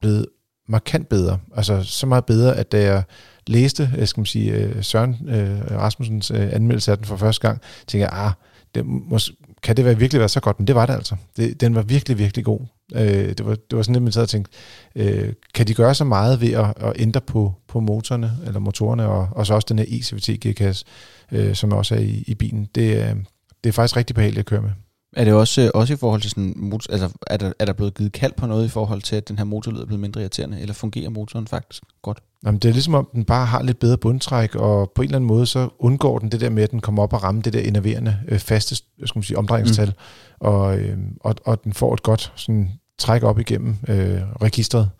blevet 0.00 0.26
markant 0.68 1.08
bedre, 1.08 1.38
altså 1.56 1.82
så 1.82 2.06
meget 2.06 2.24
bedre, 2.24 2.56
at 2.56 2.72
da 2.72 2.82
jeg 2.82 3.02
læste, 3.46 3.90
jeg 3.96 4.08
skal 4.08 4.20
man 4.20 4.26
sige, 4.26 4.52
øh, 4.52 4.82
Søren 4.82 5.28
øh, 5.28 5.78
Rasmussens 5.78 6.30
øh, 6.30 6.48
anmeldelse 6.52 6.90
af 6.90 6.96
den 6.96 7.06
for 7.06 7.16
første 7.16 7.48
gang, 7.48 7.60
tænkte 7.86 7.98
jeg, 7.98 8.10
ah, 8.12 8.32
det 8.74 8.84
mås- 8.84 9.45
kan 9.66 9.76
det 9.76 9.84
være, 9.84 9.98
virkelig 9.98 10.20
være 10.20 10.28
så 10.28 10.40
godt? 10.40 10.60
Men 10.60 10.66
det 10.66 10.74
var 10.74 10.86
det 10.86 10.94
altså. 10.94 11.16
Det, 11.36 11.60
den 11.60 11.74
var 11.74 11.82
virkelig, 11.82 12.18
virkelig 12.18 12.44
god. 12.44 12.60
Øh, 12.94 13.28
det, 13.28 13.46
var, 13.46 13.54
det 13.54 13.76
var 13.76 13.82
sådan 13.82 13.94
lidt, 13.94 14.02
man 14.02 14.12
sad 14.12 14.22
og 14.22 14.28
tænkte, 14.28 14.50
øh, 14.96 15.32
kan 15.54 15.66
de 15.66 15.74
gøre 15.74 15.94
så 15.94 16.04
meget 16.04 16.40
ved 16.40 16.52
at, 16.52 16.74
at 16.76 16.92
ændre 16.96 17.20
på, 17.20 17.54
på 17.68 17.80
motorerne, 17.80 18.32
eller 18.46 18.60
motorerne, 18.60 19.06
og, 19.06 19.28
og 19.30 19.46
så 19.46 19.54
også 19.54 19.66
den 19.68 19.78
her 19.78 19.86
ECVT-gearkasse, 19.88 20.84
øh, 21.32 21.54
som 21.54 21.72
også 21.72 21.94
er 21.94 21.98
i, 21.98 22.24
i 22.26 22.34
bilen. 22.34 22.68
Det, 22.74 22.96
øh, 22.96 23.16
det 23.64 23.68
er 23.68 23.72
faktisk 23.72 23.96
rigtig 23.96 24.14
behageligt 24.14 24.38
at 24.38 24.46
køre 24.46 24.62
med. 24.62 24.70
Er 25.12 25.24
det 25.24 25.34
også, 25.34 25.60
øh, 25.60 25.70
også 25.74 25.94
i 25.94 25.96
forhold 25.96 26.20
til 26.20 26.30
sådan, 26.30 26.72
altså 26.90 27.10
er 27.26 27.36
der, 27.36 27.52
er 27.58 27.64
der 27.64 27.72
blevet 27.72 27.94
givet 27.94 28.12
kald 28.12 28.32
på 28.36 28.46
noget 28.46 28.64
i 28.64 28.68
forhold 28.68 29.02
til, 29.02 29.16
at 29.16 29.28
den 29.28 29.38
her 29.38 29.44
motorlyd 29.44 29.80
er 29.80 29.86
blevet 29.86 30.00
mindre 30.00 30.20
irriterende, 30.20 30.60
eller 30.60 30.74
fungerer 30.74 31.10
motoren 31.10 31.46
faktisk 31.46 31.82
godt? 32.02 32.18
Jamen, 32.44 32.58
det 32.58 32.68
er 32.68 32.72
ligesom 32.72 32.94
om, 32.94 33.08
den 33.14 33.24
bare 33.24 33.46
har 33.46 33.62
lidt 33.62 33.78
bedre 33.78 33.98
bundtræk, 33.98 34.54
og 34.54 34.92
på 34.94 35.02
en 35.02 35.06
eller 35.06 35.18
anden 35.18 35.28
måde, 35.28 35.46
så 35.46 35.68
undgår 35.78 36.18
den 36.18 36.32
det 36.32 36.40
der 36.40 36.50
med, 36.50 36.62
at 36.62 36.70
den 36.70 36.80
kommer 36.80 37.02
op 37.02 37.12
og 37.12 37.22
rammer 37.22 37.42
det 37.42 37.52
der 37.52 37.60
enerverende 37.60 38.18
øh, 38.28 38.38
faste 38.38 38.74
skal 38.74 38.86
man 39.14 39.22
sige, 39.22 39.38
omdrejningstal, 39.38 39.88
mm. 39.88 39.94
og, 40.40 40.78
øh, 40.78 40.98
og, 41.20 41.34
og 41.44 41.64
den 41.64 41.72
får 41.72 41.94
et 41.94 42.02
godt 42.02 42.32
sådan, 42.36 42.70
træk 42.98 43.22
op 43.22 43.38
igennem 43.38 43.76
øh, 43.88 44.20
registret. 44.42 44.90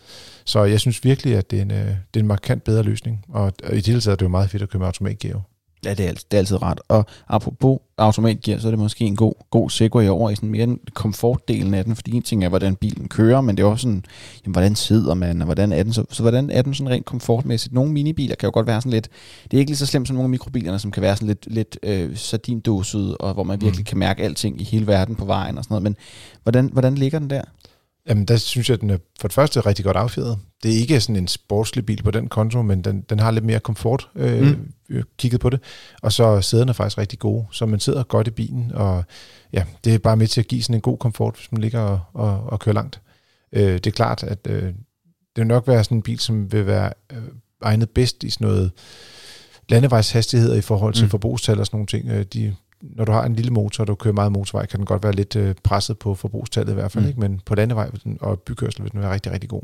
Så 0.44 0.64
jeg 0.64 0.80
synes 0.80 1.04
virkelig, 1.04 1.36
at 1.36 1.50
det 1.50 1.58
er 1.58 1.62
en, 1.62 1.70
øh, 1.70 1.86
det 1.86 2.16
er 2.16 2.20
en 2.20 2.26
markant 2.26 2.64
bedre 2.64 2.82
løsning, 2.82 3.24
og, 3.28 3.52
og 3.64 3.72
i 3.72 3.76
det 3.76 3.86
hele 3.86 4.00
taget 4.00 4.12
er 4.12 4.16
det 4.16 4.24
jo 4.24 4.28
meget 4.28 4.50
fedt 4.50 4.62
at 4.62 4.68
køre 4.68 4.78
med 4.78 4.86
automatgear. 4.86 5.42
Ja, 5.84 5.94
det 5.94 6.08
er, 6.08 6.12
det 6.12 6.34
er 6.34 6.38
altid 6.38 6.62
ret. 6.62 6.80
Og 6.88 7.06
apropos 7.28 7.78
automatgear, 7.98 8.58
så 8.58 8.68
er 8.68 8.70
det 8.70 8.78
måske 8.78 9.04
en 9.04 9.16
god, 9.16 9.32
god 9.50 9.70
segue 9.70 10.10
over 10.10 10.30
i 10.30 10.34
sådan 10.34 10.48
mere 10.48 10.66
den 10.66 10.80
komfortdelen 10.94 11.74
af 11.74 11.84
den, 11.84 11.94
fordi 11.94 12.16
en 12.16 12.22
ting 12.22 12.44
er, 12.44 12.48
hvordan 12.48 12.76
bilen 12.76 13.08
kører, 13.08 13.40
men 13.40 13.56
det 13.56 13.62
er 13.62 13.66
også 13.66 13.82
sådan, 13.82 14.04
jamen, 14.44 14.52
hvordan 14.52 14.74
sidder 14.74 15.14
man, 15.14 15.42
og 15.42 15.44
hvordan 15.44 15.72
er 15.72 15.82
den, 15.82 15.92
så, 15.92 16.04
så 16.10 16.22
hvordan 16.22 16.50
er 16.50 16.62
den 16.62 16.74
sådan 16.74 16.90
rent 16.90 17.04
komfortmæssigt? 17.04 17.74
Nogle 17.74 17.92
minibiler 17.92 18.34
kan 18.34 18.46
jo 18.46 18.50
godt 18.54 18.66
være 18.66 18.80
sådan 18.80 18.92
lidt, 18.92 19.08
det 19.44 19.56
er 19.56 19.58
ikke 19.58 19.70
lige 19.70 19.78
så 19.78 19.86
slemt 19.86 20.08
som 20.08 20.14
nogle 20.14 20.26
af 20.26 20.30
mikrobilerne, 20.30 20.78
som 20.78 20.90
kan 20.90 21.02
være 21.02 21.16
sådan 21.16 21.28
lidt, 21.28 21.46
lidt 21.46 21.78
øh, 21.82 22.16
sardindåset, 22.16 23.16
og 23.18 23.34
hvor 23.34 23.42
man 23.42 23.60
virkelig 23.60 23.82
mm. 23.82 23.84
kan 23.84 23.98
mærke 23.98 24.22
alting 24.22 24.60
i 24.60 24.64
hele 24.64 24.86
verden 24.86 25.14
på 25.14 25.24
vejen 25.24 25.58
og 25.58 25.64
sådan 25.64 25.74
noget, 25.74 25.82
men 25.82 25.96
hvordan, 26.42 26.70
hvordan 26.72 26.94
ligger 26.94 27.18
den 27.18 27.30
der? 27.30 27.42
Jamen, 28.08 28.24
der 28.24 28.36
synes 28.36 28.68
jeg, 28.68 28.74
at 28.74 28.80
den 28.80 28.90
er 28.90 28.98
for 29.20 29.28
det 29.28 29.34
første 29.34 29.60
rigtig 29.60 29.84
godt 29.84 29.96
affjedret. 29.96 30.38
Det 30.62 30.74
er 30.74 30.78
ikke 30.78 31.00
sådan 31.00 31.16
en 31.16 31.28
sportslig 31.28 31.86
bil 31.86 32.02
på 32.02 32.10
den 32.10 32.28
konto, 32.28 32.62
men 32.62 32.82
den, 32.82 33.00
den 33.00 33.18
har 33.18 33.30
lidt 33.30 33.44
mere 33.44 33.60
komfort, 33.60 34.08
øh, 34.14 34.58
mm. 34.88 35.02
kigget 35.18 35.40
på 35.40 35.50
det. 35.50 35.60
Og 36.02 36.12
så 36.12 36.40
sæderne 36.40 36.68
er 36.68 36.72
faktisk 36.72 36.98
rigtig 36.98 37.18
gode, 37.18 37.46
så 37.52 37.66
man 37.66 37.80
sidder 37.80 38.02
godt 38.02 38.26
i 38.26 38.30
bilen, 38.30 38.72
og 38.74 39.04
ja, 39.52 39.64
det 39.84 39.94
er 39.94 39.98
bare 39.98 40.16
med 40.16 40.26
til 40.26 40.40
at 40.40 40.48
give 40.48 40.62
sådan 40.62 40.74
en 40.74 40.80
god 40.80 40.98
komfort, 40.98 41.34
hvis 41.36 41.52
man 41.52 41.60
ligger 41.60 41.80
og, 41.80 42.00
og, 42.14 42.40
og 42.40 42.60
kører 42.60 42.74
langt. 42.74 43.00
Øh, 43.52 43.72
det 43.72 43.86
er 43.86 43.90
klart, 43.90 44.22
at 44.22 44.38
øh, 44.48 44.62
det 44.62 44.74
vil 45.36 45.46
nok 45.46 45.68
være 45.68 45.84
sådan 45.84 45.98
en 45.98 46.02
bil, 46.02 46.18
som 46.18 46.52
vil 46.52 46.66
være 46.66 46.92
øh, 47.12 47.22
egnet 47.62 47.90
bedst 47.90 48.24
i 48.24 48.30
sådan 48.30 48.46
noget 48.46 48.70
landevejshastigheder 49.68 50.54
i 50.54 50.60
forhold 50.60 50.94
til 50.94 51.04
mm. 51.04 51.10
forbrugstal 51.10 51.60
og 51.60 51.66
sådan 51.66 51.76
nogle 51.76 51.86
ting. 51.86 52.08
Øh, 52.08 52.24
de 52.24 52.54
når 52.96 53.04
du 53.04 53.12
har 53.12 53.24
en 53.24 53.34
lille 53.34 53.50
motor, 53.50 53.84
og 53.84 53.88
du 53.88 53.94
kører 53.94 54.14
meget 54.14 54.32
motorvej, 54.32 54.66
kan 54.66 54.78
den 54.78 54.86
godt 54.86 55.02
være 55.02 55.12
lidt 55.12 55.36
øh, 55.36 55.54
presset 55.62 55.98
på 55.98 56.14
forbrugstallet 56.14 56.72
i 56.72 56.74
hvert 56.74 56.92
fald, 56.92 57.04
mm. 57.04 57.08
ikke? 57.08 57.20
men 57.20 57.40
på 57.44 57.54
landevej 57.54 57.90
den, 58.04 58.18
og 58.20 58.40
bykørsel 58.40 58.82
vil 58.84 58.92
den 58.92 59.00
være 59.00 59.12
rigtig, 59.12 59.32
rigtig 59.32 59.50
god. 59.50 59.62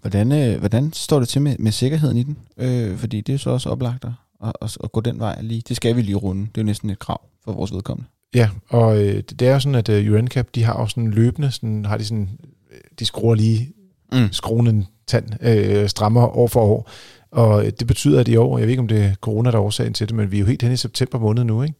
Hvordan, 0.00 0.32
øh, 0.32 0.58
hvordan 0.58 0.92
står 0.92 1.18
det 1.18 1.28
til 1.28 1.42
med, 1.42 1.56
med 1.58 1.72
sikkerheden 1.72 2.16
i 2.16 2.22
den? 2.22 2.38
Øh, 2.56 2.98
fordi 2.98 3.20
det 3.20 3.34
er 3.34 3.38
så 3.38 3.50
også 3.50 3.68
oplagt 3.68 4.04
at, 4.04 4.52
at, 4.62 4.78
at 4.84 4.92
gå 4.92 5.00
den 5.00 5.18
vej 5.18 5.42
lige. 5.42 5.62
Det 5.68 5.76
skal 5.76 5.96
vi 5.96 6.02
lige 6.02 6.16
runde. 6.16 6.42
Det 6.42 6.58
er 6.58 6.62
jo 6.62 6.66
næsten 6.66 6.90
et 6.90 6.98
krav 6.98 7.20
for 7.44 7.52
vores 7.52 7.72
vedkommende. 7.72 8.08
Ja, 8.34 8.48
og 8.68 9.02
øh, 9.02 9.22
det 9.30 9.42
er 9.42 9.52
jo 9.52 9.60
sådan, 9.60 9.74
at 9.74 9.88
øh, 9.88 10.12
UNCAP, 10.12 10.46
de 10.54 10.64
har 10.64 10.80
jo 10.80 10.86
sådan 10.86 11.10
løbende, 11.10 11.50
sådan, 11.50 11.84
har 11.84 11.96
de 11.96 12.04
sådan, 12.04 12.28
øh, 12.72 12.78
de 12.98 13.04
skruer 13.04 13.34
lige 13.34 13.72
mm. 14.12 14.32
skruen 14.32 14.66
en 14.66 14.86
tand, 15.06 15.28
øh, 15.40 15.88
strammer 15.88 16.36
år 16.36 16.46
for 16.46 16.60
år. 16.60 16.90
Og 17.30 17.64
det 17.64 17.86
betyder, 17.86 18.20
at 18.20 18.28
i 18.28 18.36
år, 18.36 18.58
jeg 18.58 18.66
ved 18.66 18.70
ikke, 18.70 18.80
om 18.80 18.88
det 18.88 19.04
er 19.04 19.14
corona, 19.14 19.50
der 19.50 19.56
er 19.56 19.62
årsagen 19.62 19.94
til 19.94 20.08
det, 20.08 20.16
men 20.16 20.30
vi 20.30 20.36
er 20.36 20.40
jo 20.40 20.46
helt 20.46 20.62
hen 20.62 20.72
i 20.72 20.76
september 20.76 21.18
måned 21.18 21.44
nu, 21.44 21.62
ikke? 21.62 21.74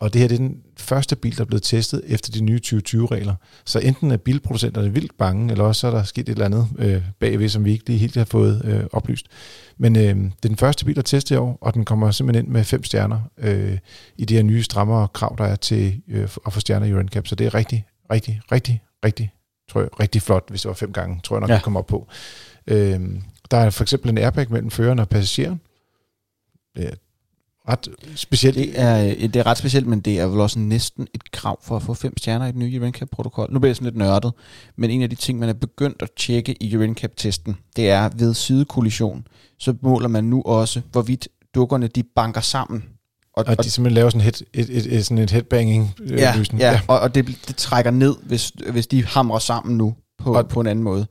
Og 0.00 0.12
det 0.12 0.20
her 0.20 0.28
det 0.28 0.34
er 0.34 0.38
den 0.38 0.62
første 0.76 1.16
bil, 1.16 1.36
der 1.36 1.40
er 1.40 1.46
blevet 1.46 1.62
testet 1.62 2.02
efter 2.06 2.32
de 2.32 2.40
nye 2.40 2.60
2020-regler. 2.66 3.34
Så 3.64 3.78
enten 3.78 4.10
er 4.10 4.16
bilproducenterne 4.16 4.92
vildt 4.92 5.18
bange, 5.18 5.50
eller 5.50 5.64
også 5.64 5.86
er 5.86 5.90
der 5.90 6.02
sket 6.02 6.28
et 6.28 6.32
eller 6.32 6.44
andet 6.44 6.68
øh, 6.78 7.02
bagved, 7.20 7.48
som 7.48 7.64
vi 7.64 7.72
ikke 7.72 7.86
lige 7.86 7.98
helt 7.98 8.16
har 8.16 8.24
fået 8.24 8.62
øh, 8.64 8.84
oplyst. 8.92 9.26
Men 9.76 9.96
øh, 9.96 10.02
det 10.02 10.44
er 10.44 10.48
den 10.48 10.56
første 10.56 10.84
bil, 10.84 10.94
der 10.94 11.00
er 11.00 11.04
testet 11.04 11.34
i 11.34 11.38
år, 11.38 11.58
og 11.60 11.74
den 11.74 11.84
kommer 11.84 12.10
simpelthen 12.10 12.44
ind 12.44 12.52
med 12.52 12.64
fem 12.64 12.84
stjerner 12.84 13.20
øh, 13.38 13.78
i 14.16 14.24
det 14.24 14.36
her 14.36 14.44
nye 14.44 14.62
strammere 14.62 15.08
krav, 15.08 15.34
der 15.38 15.44
er 15.44 15.56
til 15.56 16.02
øh, 16.08 16.28
at 16.46 16.52
få 16.52 16.60
stjerner 16.60 16.86
i 16.86 16.94
UNCAP. 16.94 17.26
Så 17.26 17.34
det 17.34 17.46
er 17.46 17.54
rigtig, 17.54 17.86
rigtig, 18.12 18.40
rigtig, 18.52 18.82
rigtig, 19.04 19.32
tror 19.70 19.80
jeg, 19.80 20.00
rigtig 20.00 20.22
flot, 20.22 20.44
hvis 20.48 20.62
det 20.62 20.68
var 20.68 20.74
fem 20.74 20.92
gange, 20.92 21.20
tror 21.24 21.36
jeg 21.36 21.40
nok, 21.40 21.50
ja. 21.50 21.54
det 21.54 21.62
kommer 21.62 21.80
op 21.80 21.86
på. 21.86 22.08
Øh, 22.66 23.00
der 23.50 23.56
er 23.56 23.70
for 23.70 23.84
eksempel 23.84 24.10
en 24.10 24.18
airbag 24.18 24.50
mellem 24.50 24.70
føreren 24.70 24.98
og 24.98 25.08
passageren. 25.08 25.60
Det 26.76 26.84
er 26.84 26.94
ret 27.68 27.88
specielt. 28.14 28.56
Det 28.56 28.80
er, 28.80 29.04
øh, 29.04 29.22
det 29.22 29.36
er 29.36 29.46
ret 29.46 29.58
specielt, 29.58 29.86
men 29.86 30.00
det 30.00 30.20
er 30.20 30.26
vel 30.26 30.40
også 30.40 30.58
næsten 30.58 31.06
et 31.14 31.30
krav 31.30 31.58
for 31.62 31.76
at 31.76 31.82
få 31.82 31.94
fem 31.94 32.18
stjerner 32.18 32.46
i 32.46 32.52
den 32.52 32.58
nye 32.58 32.80
UNCAP-protokol. 32.80 33.52
Nu 33.52 33.58
bliver 33.58 33.68
jeg 33.68 33.76
sådan 33.76 33.86
lidt 33.86 33.96
nørdet, 33.96 34.32
men 34.76 34.90
en 34.90 35.02
af 35.02 35.10
de 35.10 35.16
ting, 35.16 35.38
man 35.38 35.48
er 35.48 35.52
begyndt 35.52 36.02
at 36.02 36.10
tjekke 36.16 36.62
i 36.62 36.76
UNCAP-testen, 36.76 37.56
det 37.76 37.90
er 37.90 38.10
ved 38.16 38.34
sidekollision, 38.34 39.26
så 39.58 39.74
måler 39.82 40.08
man 40.08 40.24
nu 40.24 40.42
også, 40.42 40.80
hvorvidt 40.92 41.28
dukkerne 41.54 41.86
de 41.86 42.02
banker 42.02 42.40
sammen. 42.40 42.84
Og, 43.36 43.44
og 43.48 43.64
de 43.64 43.70
simpelthen 43.70 43.94
laver 43.94 44.10
sådan 44.10 44.28
et, 44.28 44.42
et, 44.52 44.70
et, 44.70 44.94
et, 44.94 45.06
sådan 45.06 45.18
et 45.18 45.30
headbanging 45.30 45.94
øh, 46.02 46.10
ja. 46.18 46.34
Ja, 46.58 46.70
ja, 46.72 46.80
og, 46.88 47.00
og 47.00 47.14
det, 47.14 47.26
det 47.48 47.56
trækker 47.56 47.90
ned, 47.90 48.14
hvis, 48.22 48.52
hvis 48.70 48.86
de 48.86 49.04
hamrer 49.04 49.38
sammen 49.38 49.76
nu 49.76 49.94
på, 50.18 50.34
og, 50.34 50.48
på 50.48 50.60
en 50.60 50.66
anden 50.66 50.82
måde. 50.82 51.06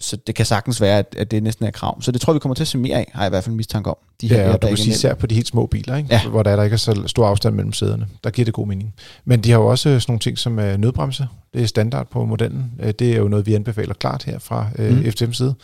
Så 0.00 0.16
det 0.16 0.34
kan 0.34 0.46
sagtens 0.46 0.80
være, 0.80 0.98
at, 0.98 1.14
at 1.18 1.30
det 1.30 1.42
næsten 1.42 1.66
er 1.66 1.70
krav. 1.70 2.02
Så 2.02 2.12
det 2.12 2.20
tror 2.20 2.32
vi 2.32 2.38
kommer 2.38 2.54
til 2.54 2.64
at 2.64 2.68
se 2.68 2.78
mere 2.78 2.96
af, 2.96 3.10
har 3.14 3.22
jeg 3.22 3.28
i 3.28 3.30
hvert 3.30 3.44
fald 3.44 3.52
en 3.52 3.56
mistanke 3.56 3.90
om. 3.90 3.96
De 4.20 4.28
her 4.28 4.40
ja, 4.40 4.52
og 4.52 4.62
du 4.62 4.66
kan 4.66 4.76
sige 4.76 4.94
især 4.94 5.14
på 5.14 5.26
de 5.26 5.34
helt 5.34 5.46
små 5.46 5.66
biler, 5.66 5.96
ikke? 5.96 6.08
Ja. 6.10 6.28
hvor 6.28 6.42
der, 6.42 6.50
er 6.50 6.56
der 6.56 6.62
ikke 6.62 6.74
er 6.74 6.78
så 6.78 7.02
stor 7.06 7.26
afstand 7.26 7.54
mellem 7.54 7.72
sæderne. 7.72 8.06
Der 8.24 8.30
giver 8.30 8.44
det 8.44 8.54
god 8.54 8.66
mening. 8.66 8.94
Men 9.24 9.40
de 9.40 9.50
har 9.50 9.58
jo 9.58 9.66
også 9.66 9.82
sådan 9.82 10.04
nogle 10.08 10.20
ting 10.20 10.38
som 10.38 10.58
uh, 10.58 10.64
nødbremse. 10.64 11.28
Det 11.54 11.62
er 11.62 11.66
standard 11.66 12.10
på 12.10 12.24
modellen. 12.24 12.72
Uh, 12.82 12.88
det 12.88 13.12
er 13.12 13.16
jo 13.16 13.28
noget, 13.28 13.46
vi 13.46 13.54
anbefaler 13.54 13.94
klart 13.94 14.22
her 14.22 14.38
fra 14.38 14.66
uh, 14.78 14.84
mm. 14.84 15.00
FTM's 15.00 15.32
side. 15.32 15.54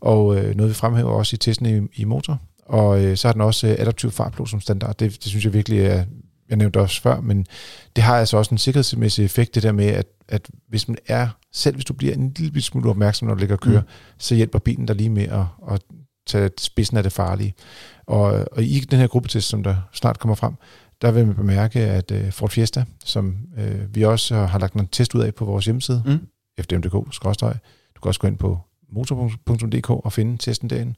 Og 0.00 0.34
noget, 0.34 0.68
vi 0.68 0.74
fremhæver 0.74 1.10
også 1.10 1.34
i 1.34 1.38
testen 1.38 1.66
i, 1.66 2.00
i 2.00 2.04
motor. 2.04 2.38
Og 2.66 3.18
så 3.18 3.28
har 3.28 3.32
den 3.32 3.40
også 3.40 3.66
uh, 3.66 3.72
adaptiv 3.78 4.10
fartblod 4.10 4.46
som 4.46 4.60
standard. 4.60 4.96
Det, 4.98 5.12
det 5.12 5.24
synes 5.24 5.44
jeg 5.44 5.52
virkelig 5.52 5.80
er 5.80 6.04
jeg 6.48 6.56
nævnte 6.56 6.80
også 6.80 7.02
før, 7.02 7.20
men 7.20 7.46
det 7.96 8.04
har 8.04 8.18
altså 8.18 8.36
også 8.36 8.50
en 8.50 8.58
sikkerhedsmæssig 8.58 9.24
effekt, 9.24 9.54
det 9.54 9.62
der 9.62 9.72
med, 9.72 9.86
at, 9.86 10.06
at 10.28 10.50
hvis 10.68 10.88
man 10.88 10.96
er, 11.06 11.28
selv 11.58 11.76
hvis 11.76 11.84
du 11.84 11.92
bliver 11.92 12.14
en 12.14 12.32
lille 12.36 12.62
smule 12.62 12.90
opmærksom, 12.90 13.28
når 13.28 13.34
du 13.34 13.38
ligger 13.38 13.56
og 13.56 13.60
kører, 13.60 13.80
mm. 13.80 13.88
så 14.18 14.34
hjælper 14.34 14.58
bilen 14.58 14.86
dig 14.86 14.96
lige 14.96 15.10
med 15.10 15.22
at, 15.22 15.44
at 15.70 15.82
tage 16.26 16.50
spidsen 16.58 16.96
af 16.96 17.02
det 17.02 17.12
farlige. 17.12 17.54
Og, 18.06 18.46
og 18.52 18.62
i 18.62 18.80
den 18.80 18.98
her 18.98 19.06
gruppetest, 19.06 19.48
som 19.48 19.62
der 19.62 19.76
snart 19.92 20.18
kommer 20.18 20.34
frem, 20.34 20.54
der 21.02 21.10
vil 21.10 21.26
man 21.26 21.34
bemærke, 21.34 21.80
at 21.80 22.10
uh, 22.10 22.30
Ford 22.30 22.50
Fiesta, 22.50 22.84
som 23.04 23.36
uh, 23.58 23.94
vi 23.94 24.04
også 24.04 24.36
har 24.36 24.58
lagt 24.58 24.74
en 24.74 24.86
test 24.86 25.14
ud 25.14 25.20
af 25.20 25.34
på 25.34 25.44
vores 25.44 25.64
hjemmeside, 25.64 26.02
mm. 26.06 26.26
fdm.dk, 26.60 26.92
du 26.92 28.00
kan 28.02 28.08
også 28.08 28.20
gå 28.20 28.26
ind 28.26 28.38
på 28.38 28.58
motor.dk 28.92 29.90
og 29.90 30.12
finde 30.12 30.36
testen 30.36 30.70
derinde. 30.70 30.94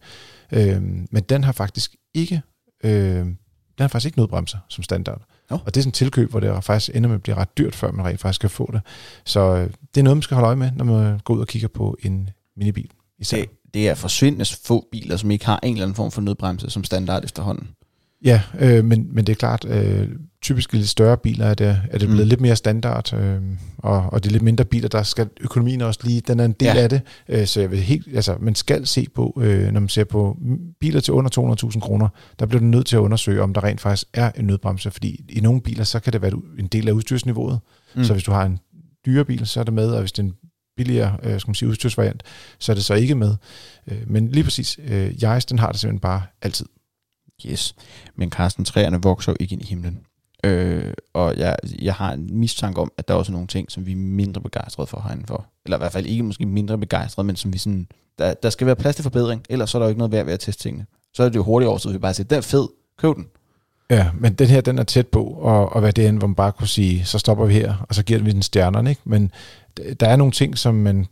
Uh, 0.53 0.83
men 1.11 1.23
den 1.29 1.45
har 1.45 1.53
faktisk 1.53 1.97
ikke 2.15 2.43
uh, 2.85 3.27
den 3.79 3.83
har 3.83 3.89
faktisk 3.89 4.07
ikke 4.07 4.19
nødbremser 4.19 4.59
som 4.69 4.85
standard. 4.85 5.23
Oh. 5.51 5.59
Og 5.67 5.67
det 5.67 5.77
er 5.77 5.83
sådan 5.83 5.89
en 5.89 5.93
tilkøb, 5.93 6.31
hvor 6.31 6.41
det 6.41 6.65
faktisk 6.65 6.97
ender 6.97 7.09
med 7.09 7.17
at 7.17 7.23
blive 7.23 7.37
ret 7.37 7.59
dyrt, 7.59 7.75
før 7.75 7.93
man 7.93 8.07
rent 8.07 8.21
faktisk 8.21 8.41
kan 8.41 8.51
få 8.51 8.71
det. 8.73 8.81
Så 9.25 9.41
øh, 9.41 9.71
det 9.95 10.01
er 10.01 10.03
noget, 10.03 10.17
man 10.17 10.23
skal 10.23 10.35
holde 10.35 10.47
øje 10.47 10.57
med, 10.57 10.71
når 10.77 10.85
man 10.85 11.19
går 11.25 11.35
ud 11.35 11.41
og 11.41 11.47
kigger 11.47 11.69
på 11.69 11.97
en 12.03 12.31
minibil. 12.57 12.91
Især. 13.19 13.37
Det, 13.41 13.51
det 13.75 13.89
er 13.89 13.95
forsvindende 13.95 14.45
få 14.65 14.89
biler, 14.93 15.17
som 15.17 15.31
ikke 15.31 15.47
har 15.47 15.61
en 15.63 15.73
eller 15.73 15.85
anden 15.85 15.95
form 15.95 16.11
for 16.11 16.21
nødbremse 16.21 16.71
som 16.71 16.85
standard 16.85 17.25
efterhånden. 17.25 17.69
Ja, 18.25 18.43
øh, 18.59 18.85
men, 18.85 19.15
men 19.15 19.27
det 19.27 19.33
er 19.33 19.37
klart, 19.37 19.65
øh, 19.65 20.09
typisk 20.51 20.73
lidt 20.73 20.89
større 20.89 21.17
biler 21.17 21.47
er 21.47 21.55
det, 21.55 21.67
er 21.91 21.99
det 21.99 22.09
blevet 22.09 22.25
mm. 22.25 22.29
lidt 22.29 22.41
mere 22.41 22.57
standard, 22.57 23.13
øh, 23.13 23.41
og, 23.79 24.07
og 24.13 24.25
det 24.25 24.31
er 24.31 24.33
lidt 24.33 24.43
mindre 24.43 24.65
biler, 24.65 24.89
der 24.89 25.03
skal 25.03 25.29
økonomien 25.41 25.81
også 25.81 26.01
lige, 26.05 26.21
den 26.21 26.41
er 26.41 26.45
en 26.45 26.53
del 26.53 26.67
ja. 26.67 26.83
af 26.83 26.89
det, 26.89 27.03
øh, 27.29 27.47
så 27.47 27.61
jeg 27.61 27.71
vil 27.71 27.79
helt, 27.79 28.07
altså, 28.15 28.37
man 28.41 28.55
skal 28.55 28.87
se 28.87 29.07
på, 29.15 29.41
øh, 29.43 29.73
når 29.73 29.81
man 29.81 29.89
ser 29.89 30.05
på 30.05 30.39
biler 30.81 31.01
til 31.01 31.15
under 31.15 31.57
200.000 31.73 31.81
kroner, 31.81 32.09
der 32.39 32.47
bliver 32.47 32.61
du 32.61 32.67
nødt 32.67 32.87
til 32.87 32.97
at 32.97 33.01
undersøge, 33.01 33.43
om 33.43 33.55
der 33.55 33.65
rent 33.65 33.81
faktisk 33.81 34.09
er 34.13 34.31
en 34.37 34.45
nødbremse, 34.45 34.91
fordi 34.91 35.25
i 35.29 35.41
nogle 35.41 35.61
biler, 35.61 35.85
så 35.85 36.01
kan 36.01 36.13
det 36.13 36.23
være 36.23 36.33
en 36.59 36.67
del 36.67 36.89
af 36.89 36.93
udstyrsniveauet, 36.93 37.61
mm. 37.95 38.05
så 38.05 38.13
hvis 38.13 38.25
du 38.25 38.33
har 38.33 38.45
en 38.45 38.59
dyre 39.07 39.25
bil, 39.25 39.47
så 39.47 39.61
er 39.61 39.65
det 39.65 39.75
med, 39.75 39.91
og 39.91 40.01
hvis 40.01 40.13
det 40.13 40.23
er 40.23 40.27
en 40.27 40.35
billigere 40.77 41.17
øh, 41.23 41.41
skal 41.41 41.49
man 41.49 41.55
sige, 41.55 41.69
udstyrsvariant, 41.69 42.23
så 42.59 42.73
er 42.73 42.75
det 42.75 42.85
så 42.85 42.95
ikke 42.95 43.15
med. 43.15 43.37
Øh, 43.87 44.11
men 44.11 44.29
lige 44.29 44.45
præcis, 44.45 44.79
øh, 44.85 45.15
Yaris, 45.23 45.45
den 45.45 45.59
har 45.59 45.73
det 45.73 45.81
simpelthen 45.81 46.01
bare 46.01 46.23
altid. 46.43 46.67
Yes. 47.47 47.75
Men 48.17 48.31
Carsten, 48.31 48.65
træerne 48.65 49.03
vokser 49.03 49.33
jo 49.33 49.37
ikke 49.41 49.53
ind 49.53 49.63
i 49.63 49.67
himlen. 49.67 50.01
Øh, 50.45 50.93
og 51.13 51.37
jeg, 51.37 51.57
jeg 51.83 51.95
har 51.95 52.13
en 52.13 52.39
mistanke 52.39 52.81
om, 52.81 52.93
at 52.99 53.09
der 53.09 53.15
er 53.15 53.19
også 53.19 53.33
nogle 53.33 53.47
ting, 53.47 53.71
som 53.71 53.87
vi 53.87 53.93
er 53.93 53.97
mindre 53.97 54.41
begejstrede 54.41 54.87
for 54.87 55.01
herinde 55.07 55.27
for. 55.27 55.47
Eller 55.65 55.77
i 55.77 55.81
hvert 55.81 55.93
fald 55.93 56.07
ikke 56.07 56.23
måske 56.23 56.47
mindre 56.47 56.79
begejstrede, 56.79 57.27
men 57.27 57.37
som 57.37 57.53
vi 57.53 57.59
sådan, 57.59 57.89
der, 58.19 58.35
der 58.35 58.51
skal 58.51 58.67
være 58.67 58.77
plads 58.77 58.97
til 58.97 59.03
forbedring, 59.03 59.43
ellers 59.51 59.71
så 59.71 59.79
er 59.79 59.81
der 59.81 59.87
jo 59.87 59.89
ikke 59.89 59.99
noget 59.99 60.13
værd 60.13 60.25
ved 60.25 60.33
at 60.33 60.41
teste 60.41 60.63
tingene. 60.63 60.87
Så 61.15 61.23
er 61.23 61.29
det 61.29 61.37
jo 61.37 61.43
hurtigt 61.43 61.69
over, 61.69 61.79
så 61.79 61.93
vi 61.93 61.99
bare 61.99 62.15
siger, 62.15 62.27
den 62.29 62.39
er 62.39 62.43
fed, 62.43 62.69
køb 62.99 63.17
den. 63.17 63.27
Ja, 63.91 64.11
men 64.15 64.35
den 64.35 64.47
her, 64.47 64.61
den 64.61 64.79
er 64.79 64.83
tæt 64.83 65.07
på, 65.07 65.25
og, 65.25 65.73
og 65.73 65.81
hvad 65.81 65.93
det 65.93 66.07
er, 66.07 66.13
hvor 66.13 66.27
man 66.27 66.35
bare 66.35 66.53
kunne 66.53 66.69
sige, 66.69 67.05
så 67.05 67.19
stopper 67.19 67.47
vi 67.47 67.53
her, 67.53 67.87
og 67.89 67.95
så 67.95 68.03
giver 68.03 68.23
vi 68.23 68.33
den 68.33 68.43
stjernerne, 68.43 68.91
ikke? 68.91 69.03
Men 69.05 69.31
der 70.01 70.09
er 70.09 70.17
nogle 70.17 70.33
ting, 70.33 70.59
som 70.59 70.75
man 70.75 71.07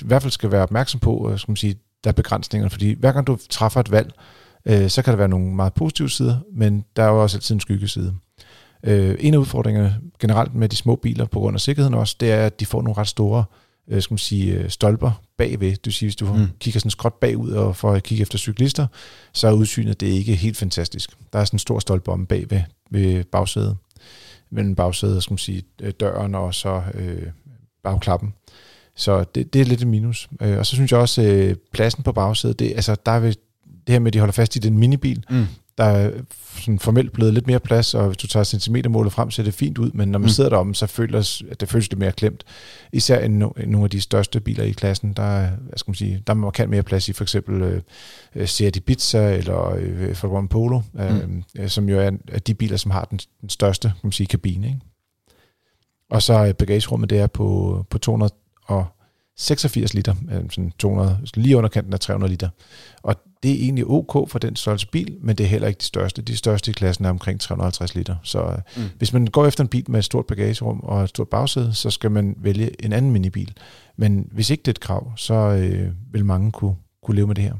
i 0.00 0.04
hvert 0.04 0.22
fald 0.22 0.32
skal 0.32 0.50
være 0.50 0.62
opmærksom 0.62 1.00
på, 1.00 1.30
øh, 1.30 1.38
skal 1.38 1.50
man 1.50 1.56
sige, 1.56 1.74
der 2.04 2.10
er 2.10 2.14
begrænsninger, 2.14 2.68
fordi 2.68 2.96
hver 2.98 3.12
gang 3.12 3.26
du 3.26 3.38
træffer 3.50 3.80
et 3.80 3.90
valg, 3.90 4.12
øh, 4.66 4.88
så 4.88 5.02
kan 5.02 5.10
der 5.10 5.16
være 5.16 5.28
nogle 5.28 5.54
meget 5.54 5.74
positive 5.74 6.10
sider, 6.10 6.36
men 6.52 6.84
der 6.96 7.02
er 7.02 7.08
jo 7.08 7.22
også 7.22 7.36
altid 7.36 7.54
en 7.54 7.60
skyggeside. 7.60 8.14
Øh, 8.82 9.16
en 9.18 9.34
af 9.34 9.38
udfordringerne 9.38 9.96
generelt 10.18 10.54
med 10.54 10.68
de 10.68 10.76
små 10.76 10.96
biler, 10.96 11.24
på 11.24 11.40
grund 11.40 11.54
af 11.56 11.60
sikkerheden 11.60 11.94
også, 11.94 12.16
det 12.20 12.30
er, 12.32 12.46
at 12.46 12.60
de 12.60 12.66
får 12.66 12.82
nogle 12.82 12.98
ret 12.98 13.08
store 13.08 13.44
øh, 13.88 14.02
skal 14.02 14.12
man 14.12 14.18
sige, 14.18 14.52
øh, 14.52 14.70
stolper 14.70 15.22
bagved. 15.38 15.76
Du 15.76 15.90
siger, 15.90 16.08
hvis 16.08 16.16
du 16.16 16.34
mm. 16.34 16.46
kigger 16.60 16.80
sådan 16.80 16.90
skråt 16.90 17.14
bagud 17.14 17.50
og 17.50 17.76
får 17.76 17.92
at 17.92 18.02
kigge 18.02 18.22
efter 18.22 18.38
cyklister, 18.38 18.86
så 19.32 19.48
er 19.48 19.52
udsynet 19.52 20.00
det 20.00 20.06
ikke 20.06 20.34
helt 20.34 20.56
fantastisk. 20.56 21.10
Der 21.32 21.38
er 21.38 21.44
sådan 21.44 21.54
en 21.54 21.58
stor 21.58 21.78
stolpe 21.78 22.10
om 22.10 22.26
bagved 22.26 22.62
ved 22.90 23.24
bagsædet, 23.24 23.76
mellem 24.50 24.74
bagsædet, 24.74 25.22
skal 25.22 25.32
man 25.32 25.38
sige, 25.38 25.62
øh, 25.82 25.92
døren 26.00 26.34
og 26.34 26.54
så 26.54 26.82
øh, 26.94 27.22
bagklappen. 27.82 28.34
Så 28.96 29.24
det, 29.34 29.52
det 29.52 29.60
er 29.60 29.64
lidt 29.64 29.80
et 29.80 29.86
minus. 29.86 30.28
Øh, 30.40 30.58
og 30.58 30.66
så 30.66 30.74
synes 30.74 30.92
jeg 30.92 31.00
også, 31.00 31.22
øh, 31.22 31.56
pladsen 31.72 32.02
på 32.02 32.12
bagsædet, 32.12 32.58
det, 32.58 32.72
altså, 32.74 32.96
der 33.06 33.12
er 33.12 33.20
det 33.20 33.36
her 33.88 33.98
med, 33.98 34.06
at 34.06 34.14
de 34.14 34.18
holder 34.18 34.32
fast 34.32 34.56
i 34.56 34.58
den 34.58 34.78
minibil, 34.78 35.24
mm. 35.30 35.46
Der 35.80 35.86
er 35.86 36.10
sådan 36.56 36.78
formelt 36.78 37.12
blevet 37.12 37.34
lidt 37.34 37.46
mere 37.46 37.60
plads, 37.60 37.94
og 37.94 38.06
hvis 38.06 38.16
du 38.16 38.26
tager 38.26 38.44
centimetermålet 38.44 39.12
frem, 39.12 39.30
ser 39.30 39.42
det 39.42 39.54
fint 39.54 39.78
ud, 39.78 39.90
men 39.94 40.08
når 40.08 40.18
man 40.18 40.26
mm. 40.26 40.30
sidder 40.30 40.50
deromme, 40.50 40.74
så 40.74 40.86
føles 40.86 41.42
at 41.50 41.60
det 41.60 41.68
føles 41.68 41.90
lidt 41.90 41.98
mere 41.98 42.12
klemt. 42.12 42.44
Især 42.92 43.20
i 43.20 43.28
no, 43.28 43.50
nogle 43.66 43.84
af 43.84 43.90
de 43.90 44.00
største 44.00 44.40
biler 44.40 44.64
i 44.64 44.70
klassen, 44.70 45.12
der 45.12 45.22
er, 45.22 45.50
hvad 45.50 45.78
skal 45.78 45.90
man 45.90 45.94
sige, 45.94 46.22
der 46.26 46.32
er 46.32 46.34
markant 46.34 46.70
mere 46.70 46.82
plads 46.82 47.08
i 47.08 47.12
for 47.12 47.24
eksempel 47.24 47.82
øh, 48.34 48.48
Seat 48.48 48.76
Ibiza 48.76 49.36
eller 49.36 49.74
øh, 49.74 50.00
Volkswagen 50.00 50.48
Polo, 50.48 50.80
mm. 50.92 51.44
øh, 51.58 51.68
som 51.68 51.88
jo 51.88 52.00
er, 52.00 52.10
er 52.28 52.38
de 52.38 52.54
biler, 52.54 52.76
som 52.76 52.90
har 52.90 53.04
den, 53.04 53.20
den 53.40 53.48
største 53.48 53.88
kan 53.88 54.00
man 54.02 54.12
sige, 54.12 54.26
kabine. 54.26 54.66
Ikke? 54.66 54.80
Og 56.10 56.22
så 56.22 56.54
bagagerummet, 56.58 57.10
det 57.10 57.18
er 57.18 57.26
på, 57.26 57.86
på 57.90 57.98
286 57.98 59.94
liter, 59.94 60.14
øh, 60.30 60.50
sådan 60.50 60.72
200, 60.78 61.18
lige 61.34 61.56
under 61.56 61.68
kanten 61.68 61.92
af 61.92 62.00
300 62.00 62.30
liter. 62.30 62.48
Og 63.02 63.16
det 63.42 63.50
er 63.50 63.54
egentlig 63.54 63.86
ok 63.86 64.30
for 64.30 64.38
den 64.38 64.56
størrelse 64.56 64.86
bil, 64.86 65.16
men 65.20 65.36
det 65.36 65.44
er 65.44 65.48
heller 65.48 65.68
ikke 65.68 65.78
de 65.78 65.84
største. 65.84 66.22
De 66.22 66.36
største 66.36 66.70
i 66.70 66.74
klassen 66.74 67.04
er 67.04 67.10
omkring 67.10 67.40
350 67.40 67.94
liter. 67.94 68.16
Så 68.22 68.42
øh, 68.42 68.58
mm. 68.76 68.82
hvis 68.98 69.12
man 69.12 69.26
går 69.26 69.46
efter 69.46 69.64
en 69.64 69.68
bil 69.68 69.90
med 69.90 69.98
et 69.98 70.04
stort 70.04 70.26
bagagerum 70.26 70.80
og 70.80 71.02
et 71.02 71.08
stort 71.08 71.28
bagsæde, 71.28 71.74
så 71.74 71.90
skal 71.90 72.10
man 72.10 72.34
vælge 72.38 72.84
en 72.84 72.92
anden 72.92 73.10
minibil. 73.10 73.52
Men 73.96 74.28
hvis 74.32 74.50
ikke 74.50 74.60
det 74.60 74.68
er 74.68 74.72
et 74.72 74.80
krav, 74.80 75.12
så 75.16 75.34
øh, 75.34 75.92
vil 76.12 76.24
mange 76.24 76.52
kunne, 76.52 76.76
kunne 77.02 77.14
leve 77.16 77.26
med 77.26 77.34
det 77.34 77.44
her 77.44 77.54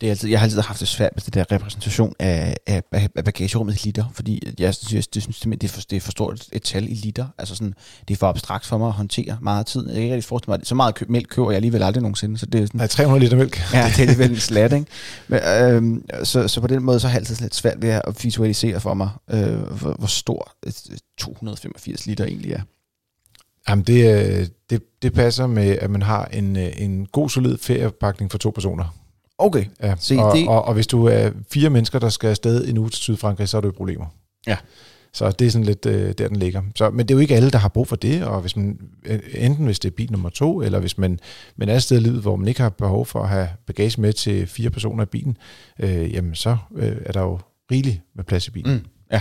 det 0.00 0.06
er 0.06 0.10
altid, 0.10 0.30
jeg 0.30 0.38
har 0.38 0.44
altid 0.44 0.60
haft 0.60 0.80
det 0.80 0.88
svært 0.88 1.10
med 1.14 1.22
det 1.22 1.34
der 1.34 1.52
repræsentation 1.52 2.14
af, 2.18 2.56
af, 2.66 2.82
af 2.92 3.24
bagagerummet 3.24 3.84
i 3.84 3.86
liter, 3.86 4.04
fordi 4.14 4.54
jeg 4.58 4.74
synes, 4.74 5.06
det, 5.06 5.22
synes 5.22 5.40
det, 5.40 5.64
er 5.64 5.68
for, 5.68 5.80
det 5.90 5.96
er 5.96 6.00
for 6.00 6.10
stort 6.10 6.48
et 6.52 6.62
tal 6.62 6.84
i 6.84 6.94
liter. 6.94 7.26
Altså 7.38 7.54
sådan, 7.54 7.74
det 8.08 8.14
er 8.14 8.18
for 8.18 8.26
abstrakt 8.26 8.66
for 8.66 8.78
mig 8.78 8.86
at 8.86 8.92
håndtere 8.92 9.38
meget 9.42 9.66
tid. 9.66 9.86
Jeg 9.86 9.94
kan 9.94 10.02
ikke 10.02 10.14
rigtig 10.14 10.28
forestille 10.28 10.52
mig, 10.52 10.66
så 10.66 10.74
meget 10.74 10.94
kø, 10.94 11.04
mælk 11.08 11.28
køber 11.30 11.50
jeg 11.50 11.56
alligevel 11.56 11.82
aldrig 11.82 12.02
nogensinde. 12.02 12.38
Så 12.38 12.46
det 12.46 12.60
er 12.60 12.66
sådan, 12.66 12.78
Nej, 12.78 12.86
300 12.86 13.20
liter 13.24 13.36
mælk. 13.36 13.60
Ja, 13.72 13.86
det 13.86 13.96
er 13.96 14.00
alligevel 14.00 14.30
en 14.30 14.36
slat, 14.36 14.72
ikke? 14.72 14.86
Men, 15.28 15.40
øhm, 15.40 16.04
så, 16.24 16.48
så 16.48 16.60
på 16.60 16.66
den 16.66 16.82
måde 16.82 17.00
så 17.00 17.08
har 17.08 17.14
jeg 17.14 17.20
altid 17.20 17.36
lidt 17.36 17.54
svært 17.54 17.82
ved 17.82 17.88
at 17.90 18.24
visualisere 18.24 18.80
for 18.80 18.94
mig, 18.94 19.10
øh, 19.30 19.58
hvor, 19.58 19.94
hvor 19.98 20.06
stor 20.06 20.52
285 21.18 22.06
liter 22.06 22.24
egentlig 22.24 22.52
er. 22.52 22.60
Jamen 23.68 23.84
det, 23.84 24.52
det, 24.70 24.82
det 25.02 25.12
passer 25.12 25.46
med, 25.46 25.78
at 25.80 25.90
man 25.90 26.02
har 26.02 26.24
en, 26.24 26.56
en 26.56 27.06
god 27.06 27.28
solid 27.28 27.58
feriepakning 27.58 28.30
for 28.30 28.38
to 28.38 28.50
personer. 28.50 29.05
Okay. 29.38 29.64
Ja. 29.82 29.94
Se, 29.98 30.16
og, 30.16 30.36
det... 30.36 30.48
og, 30.48 30.64
og 30.64 30.74
hvis 30.74 30.86
du 30.86 31.04
er 31.04 31.30
fire 31.50 31.70
mennesker, 31.70 31.98
der 31.98 32.08
skal 32.08 32.28
afsted 32.28 32.68
en 32.68 32.78
uge 32.78 32.90
til 32.90 33.00
Sydfrankrig, 33.00 33.48
så 33.48 33.56
er 33.56 33.60
du 33.60 33.68
i 33.68 33.72
problemer. 33.72 34.06
Ja. 34.46 34.56
Så 35.12 35.30
det 35.30 35.46
er 35.46 35.50
sådan 35.50 35.64
lidt 35.64 35.86
øh, 35.86 36.12
der, 36.18 36.28
den 36.28 36.36
ligger. 36.36 36.62
Så, 36.74 36.90
men 36.90 37.08
det 37.08 37.14
er 37.14 37.16
jo 37.16 37.20
ikke 37.20 37.34
alle, 37.34 37.50
der 37.50 37.58
har 37.58 37.68
brug 37.68 37.88
for 37.88 37.96
det, 37.96 38.24
og 38.24 38.40
hvis 38.40 38.56
man, 38.56 38.78
øh, 39.04 39.20
enten 39.34 39.64
hvis 39.64 39.78
det 39.78 39.90
er 39.90 39.94
bil 39.94 40.12
nummer 40.12 40.28
to, 40.28 40.62
eller 40.62 40.78
hvis 40.78 40.98
man, 40.98 41.18
man 41.56 41.68
er 41.68 41.74
et 41.74 41.82
sted 41.82 41.96
i 41.96 42.00
livet, 42.00 42.22
hvor 42.22 42.36
man 42.36 42.48
ikke 42.48 42.60
har 42.60 42.68
behov 42.68 43.06
for 43.06 43.22
at 43.22 43.28
have 43.28 43.48
bagage 43.66 44.00
med 44.00 44.12
til 44.12 44.46
fire 44.46 44.70
personer 44.70 45.02
i 45.02 45.06
bilen, 45.06 45.36
øh, 45.80 46.14
jamen 46.14 46.34
så 46.34 46.56
øh, 46.76 46.96
er 47.04 47.12
der 47.12 47.20
jo 47.20 47.38
rigeligt 47.70 48.00
med 48.16 48.24
plads 48.24 48.48
i 48.48 48.50
bilen. 48.50 48.74
Mm. 48.74 48.84
Ja. 49.12 49.20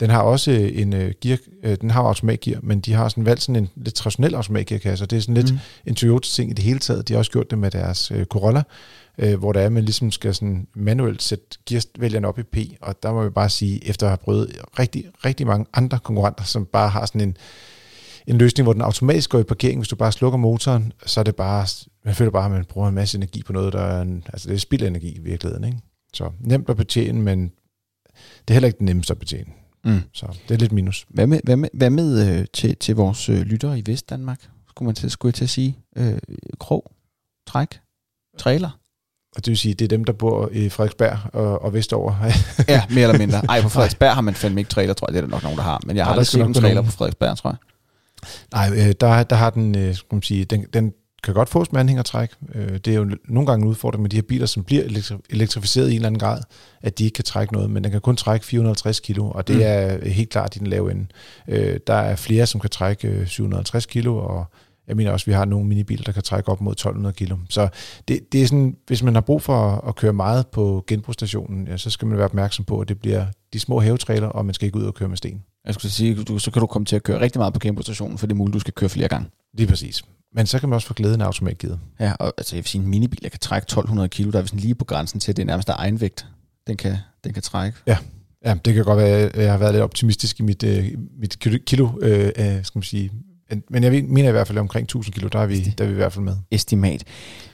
Den 0.00 0.10
har 0.10 0.22
også 0.22 0.50
en 0.50 0.92
uh, 0.92 1.10
gear, 1.20 1.38
uh, 1.64 1.74
den 1.80 1.90
har 1.90 2.02
automatgear, 2.02 2.60
men 2.62 2.80
de 2.80 2.92
har 2.92 3.08
sådan 3.08 3.24
valgt 3.24 3.42
sådan 3.42 3.56
en 3.56 3.68
lidt 3.76 3.94
traditionel 3.94 4.34
automatgearkasse, 4.34 5.04
og 5.04 5.10
det 5.10 5.16
er 5.16 5.20
sådan 5.20 5.34
lidt 5.34 5.52
mm. 5.52 5.58
en 5.86 5.94
Toyota-ting 5.94 6.50
i 6.50 6.54
det 6.54 6.64
hele 6.64 6.78
taget. 6.78 7.08
De 7.08 7.12
har 7.12 7.18
også 7.18 7.30
gjort 7.30 7.50
det 7.50 7.58
med 7.58 7.70
deres 7.70 8.12
uh, 8.12 8.24
Corolla, 8.24 8.62
uh, 9.22 9.34
hvor 9.34 9.52
der 9.52 9.60
er, 9.60 9.68
man 9.68 9.84
ligesom 9.84 10.10
skal 10.10 10.34
sådan 10.34 10.66
manuelt 10.74 11.22
sætte 11.22 11.46
gearvælgerne 11.66 12.28
op 12.28 12.38
i 12.38 12.42
P, 12.42 12.56
og 12.80 13.02
der 13.02 13.12
må 13.12 13.24
vi 13.24 13.30
bare 13.30 13.48
sige, 13.48 13.88
efter 13.88 14.06
at 14.06 14.10
have 14.10 14.18
prøvet 14.24 14.56
rigtig, 14.78 15.04
rigtig 15.24 15.46
mange 15.46 15.66
andre 15.72 15.98
konkurrenter, 15.98 16.44
som 16.44 16.66
bare 16.66 16.88
har 16.88 17.06
sådan 17.06 17.20
en, 17.20 17.36
en 18.26 18.38
løsning, 18.38 18.64
hvor 18.64 18.72
den 18.72 18.82
automatisk 18.82 19.30
går 19.30 19.38
i 19.38 19.42
parkering, 19.42 19.78
hvis 19.78 19.88
du 19.88 19.96
bare 19.96 20.12
slukker 20.12 20.38
motoren, 20.38 20.92
så 21.06 21.20
er 21.20 21.24
det 21.24 21.36
bare, 21.36 21.66
man 22.04 22.14
føler 22.14 22.30
bare, 22.30 22.44
at 22.44 22.50
man 22.50 22.64
bruger 22.64 22.88
en 22.88 22.94
masse 22.94 23.16
energi 23.16 23.42
på 23.42 23.52
noget, 23.52 23.72
der 23.72 23.80
er, 23.80 24.02
en, 24.02 24.24
altså 24.32 24.48
det 24.48 24.54
er 24.54 24.58
spildenergi 24.58 25.08
i 25.08 25.20
virkeligheden, 25.20 25.64
ikke? 25.64 25.78
Så 26.14 26.30
nemt 26.40 26.70
at 26.70 26.76
betjene, 26.76 27.20
men 27.20 27.42
det 28.40 28.50
er 28.50 28.52
heller 28.52 28.66
ikke 28.66 28.78
det 28.78 28.84
nemmeste 28.84 29.12
at 29.12 29.18
betjene. 29.18 29.50
Mm. 29.84 30.02
Så 30.12 30.38
det 30.48 30.54
er 30.54 30.58
lidt 30.58 30.72
minus. 30.72 31.06
Hvad 31.08 31.26
med, 31.26 31.40
hvad 31.44 31.56
med, 31.56 31.68
hvad 31.72 31.90
med 31.90 32.38
øh, 32.40 32.46
til, 32.52 32.76
til 32.76 32.96
vores 32.96 33.28
øh, 33.28 33.40
lyttere 33.40 33.78
i 33.78 33.82
Vestdanmark? 33.86 34.48
Skulle 34.68 34.86
man 34.86 34.94
til, 34.94 35.10
skulle 35.10 35.30
jeg 35.30 35.34
til 35.34 35.44
at 35.44 35.50
sige? 35.50 35.78
Øh, 35.96 36.18
krog, 36.58 36.92
træk, 37.46 37.80
trailer? 38.38 38.70
Og 39.36 39.44
det 39.44 39.50
vil 39.50 39.58
sige, 39.58 39.74
det 39.74 39.84
er 39.84 39.88
dem, 39.88 40.04
der 40.04 40.12
bor 40.12 40.48
i 40.52 40.68
Frederiksberg 40.68 41.18
og, 41.32 41.62
og 41.62 41.74
vestover. 41.74 42.14
ja, 42.68 42.82
mere 42.90 43.02
eller 43.02 43.18
mindre. 43.18 43.42
Ej, 43.48 43.62
på 43.62 43.68
Frederiksberg 43.74 44.14
har 44.14 44.20
man 44.20 44.34
fandme 44.34 44.60
ikke 44.60 44.70
trailer, 44.70 44.94
tror 44.94 45.06
jeg. 45.08 45.14
Det 45.14 45.18
er 45.18 45.26
der 45.26 45.30
nok 45.30 45.42
nogen, 45.42 45.58
der 45.58 45.64
har. 45.64 45.80
Men 45.86 45.96
jeg 45.96 46.04
har 46.04 46.10
aldrig 46.10 46.26
set 46.26 46.40
en 46.40 46.54
trailer 46.54 46.82
på 46.82 46.90
Frederiksberg, 46.90 47.38
tror 47.38 47.50
jeg. 47.50 47.58
Nej, 48.52 48.86
øh, 48.88 48.94
der, 49.00 49.22
der 49.22 49.36
har 49.36 49.50
den, 49.50 49.78
øh, 49.78 49.94
skal 49.94 50.14
man 50.14 50.22
sige, 50.22 50.44
den, 50.44 50.66
den 50.72 50.92
kan 51.22 51.34
godt 51.34 51.48
fås 51.48 51.72
med 51.72 51.80
anhængertræk. 51.80 52.30
Øh, 52.54 52.72
det 52.72 52.88
er 52.88 52.94
jo 52.94 53.10
nogle 53.24 53.46
gange 53.46 53.62
en 53.62 53.68
udfordring 53.68 54.02
med 54.02 54.10
de 54.10 54.16
her 54.16 54.22
biler, 54.22 54.46
som 54.46 54.64
bliver 54.64 54.82
elektri- 54.82 55.20
elektrificeret 55.30 55.88
i 55.88 55.90
en 55.90 55.96
eller 55.96 56.06
anden 56.06 56.18
grad, 56.18 56.42
at 56.82 56.98
de 56.98 57.04
ikke 57.04 57.14
kan 57.14 57.24
trække 57.24 57.52
noget, 57.52 57.70
men 57.70 57.84
den 57.84 57.92
kan 57.92 58.00
kun 58.00 58.16
trække 58.16 58.46
450 58.46 59.00
kilo, 59.00 59.30
og 59.30 59.48
det 59.48 59.56
mm. 59.56 59.62
er 59.64 60.08
helt 60.08 60.30
klart 60.30 60.56
i 60.56 60.58
den 60.58 60.66
lave 60.66 60.90
ende. 60.90 61.06
Øh, 61.48 61.80
der 61.86 61.94
er 61.94 62.16
flere, 62.16 62.46
som 62.46 62.60
kan 62.60 62.70
trække 62.70 63.26
750 63.26 63.86
kilo, 63.86 64.16
og 64.16 64.44
jeg 64.90 64.96
mener 64.96 65.10
også, 65.10 65.24
at 65.24 65.26
vi 65.26 65.32
har 65.32 65.44
nogle 65.44 65.66
minibiler, 65.66 66.04
der 66.04 66.12
kan 66.12 66.22
trække 66.22 66.48
op 66.48 66.60
mod 66.60 66.72
1200 66.72 67.12
kilo. 67.12 67.36
Så 67.48 67.68
det, 68.08 68.32
det 68.32 68.42
er 68.42 68.46
sådan, 68.46 68.76
hvis 68.86 69.02
man 69.02 69.14
har 69.14 69.20
brug 69.20 69.42
for 69.42 69.88
at 69.88 69.96
køre 69.96 70.12
meget 70.12 70.46
på 70.46 70.84
genbrugsstationen, 70.86 71.66
ja, 71.66 71.76
så 71.76 71.90
skal 71.90 72.08
man 72.08 72.16
være 72.16 72.24
opmærksom 72.24 72.64
på, 72.64 72.80
at 72.80 72.88
det 72.88 73.00
bliver 73.00 73.26
de 73.52 73.60
små 73.60 73.80
havetræler, 73.80 74.26
og 74.26 74.46
man 74.46 74.54
skal 74.54 74.66
ikke 74.66 74.78
ud 74.78 74.84
og 74.84 74.94
køre 74.94 75.08
med 75.08 75.16
sten. 75.16 75.42
Jeg 75.66 75.74
skulle 75.74 75.92
sige, 75.92 76.24
du, 76.24 76.38
så 76.38 76.50
kan 76.50 76.60
du 76.60 76.66
komme 76.66 76.86
til 76.86 76.96
at 76.96 77.02
køre 77.02 77.20
rigtig 77.20 77.38
meget 77.38 77.52
på 77.52 77.60
genbrugsstationen, 77.60 78.18
for 78.18 78.26
det 78.26 78.32
er 78.32 78.36
muligt, 78.36 78.54
du 78.54 78.60
skal 78.60 78.74
køre 78.74 78.90
flere 78.90 79.08
gange. 79.08 79.28
Lige 79.54 79.66
præcis. 79.66 80.04
Men 80.34 80.46
så 80.46 80.58
kan 80.58 80.68
man 80.68 80.74
også 80.74 80.88
få 80.88 80.94
glæden 80.94 81.20
af 81.20 81.26
automatgearet. 81.26 81.80
Ja, 82.00 82.12
og 82.12 82.32
altså, 82.38 82.56
jeg 82.56 82.62
vil 82.62 82.68
sige, 82.68 82.82
en 82.82 82.88
minibil, 82.88 83.22
der 83.22 83.28
kan 83.28 83.40
trække 83.40 83.64
1200 83.64 84.08
kilo, 84.08 84.30
der 84.30 84.38
er 84.38 84.42
vi 84.42 84.48
sådan 84.48 84.60
lige 84.60 84.74
på 84.74 84.84
grænsen 84.84 85.20
til, 85.20 85.32
at 85.32 85.36
det 85.36 85.42
er 85.42 85.46
nærmest 85.46 85.68
der 85.68 85.74
egen 85.76 86.00
vægt, 86.00 86.26
den 86.66 86.76
kan, 86.76 86.96
den 87.24 87.32
kan 87.32 87.42
trække. 87.42 87.78
Ja, 87.86 87.98
ja, 88.44 88.54
det 88.64 88.74
kan 88.74 88.84
godt 88.84 88.98
være, 88.98 89.18
at 89.18 89.42
jeg 89.42 89.50
har 89.50 89.58
været 89.58 89.74
lidt 89.74 89.82
optimistisk 89.82 90.40
i 90.40 90.42
mit, 90.42 90.62
øh, 90.62 90.92
mit 91.18 91.38
kilo, 91.66 91.88
øh, 92.02 92.32
skal 92.36 92.78
man 92.78 92.82
sige, 92.82 93.10
men 93.70 93.84
jeg 93.84 94.04
mener 94.08 94.28
i 94.28 94.32
hvert 94.32 94.46
fald, 94.46 94.58
at 94.58 94.60
omkring 94.60 94.84
1000 94.84 95.14
kilo, 95.14 95.28
der 95.28 95.38
er 95.38 95.46
vi, 95.46 95.74
der 95.78 95.84
er 95.84 95.88
vi 95.88 95.92
i 95.92 95.96
hvert 95.96 96.12
fald 96.12 96.24
med. 96.24 96.36
Estimat. 96.50 97.04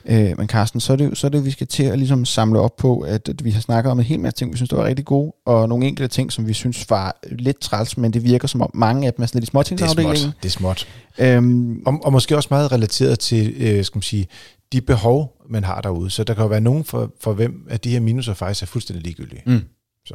Øh, 0.05 0.39
men 0.39 0.49
Carsten, 0.49 0.81
så 0.81 0.93
er, 0.93 0.97
det, 0.97 1.19
så 1.19 1.27
er 1.27 1.29
det, 1.29 1.45
vi 1.45 1.51
skal 1.51 1.67
til 1.67 1.83
at 1.83 1.99
ligesom 1.99 2.25
samle 2.25 2.61
op 2.61 2.77
på, 2.77 3.01
at, 3.01 3.29
at 3.29 3.45
vi 3.45 3.51
har 3.51 3.61
snakket 3.61 3.91
om 3.91 3.99
en 3.99 4.05
hel 4.05 4.21
masse 4.21 4.37
ting, 4.37 4.53
vi 4.53 4.57
synes, 4.57 4.71
der 4.71 4.77
var 4.77 4.85
rigtig 4.85 5.05
gode, 5.05 5.33
og 5.47 5.69
nogle 5.69 5.87
enkelte 5.87 6.15
ting, 6.15 6.33
som 6.33 6.49
vi 6.49 6.53
synes 6.53 6.91
var 6.91 7.17
lidt 7.29 7.61
træls, 7.61 7.99
men 7.99 8.13
det 8.13 8.25
virker 8.25 8.49
som 8.49 8.63
om 8.63 8.71
mange 8.75 9.07
af 9.07 9.15
dem 9.15 9.23
er 9.23 9.27
sådan 9.27 9.39
lidt 9.39 9.49
i 9.49 9.51
småtingsafdelingen. 9.51 10.33
Det 10.43 10.49
er 10.49 10.51
småt. 10.51 10.87
Det 11.19 11.29
er 11.29 11.33
småt. 11.33 11.37
Øhm, 11.37 11.83
og, 11.87 12.01
og 12.05 12.13
måske 12.13 12.37
også 12.37 12.49
meget 12.51 12.73
relateret 12.73 13.19
til, 13.19 13.55
øh, 13.57 13.85
skal 13.85 13.97
man 13.97 14.03
sige, 14.03 14.27
de 14.73 14.81
behov, 14.81 15.33
man 15.49 15.65
har 15.65 15.81
derude. 15.81 16.11
Så 16.11 16.25
der 16.25 16.35
kan 16.35 16.43
jo 16.43 16.49
være 16.49 16.61
nogen, 16.61 16.85
for, 16.85 17.13
for 17.21 17.33
hvem 17.33 17.67
at 17.71 17.85
de 17.85 17.91
her 17.91 18.01
minuser 18.01 18.35
faktisk 18.35 18.63
er 18.63 18.67
fuldstændig 18.67 19.05
ligegyldige. 19.05 19.43
Mm. 19.47 19.61
Så 20.07 20.15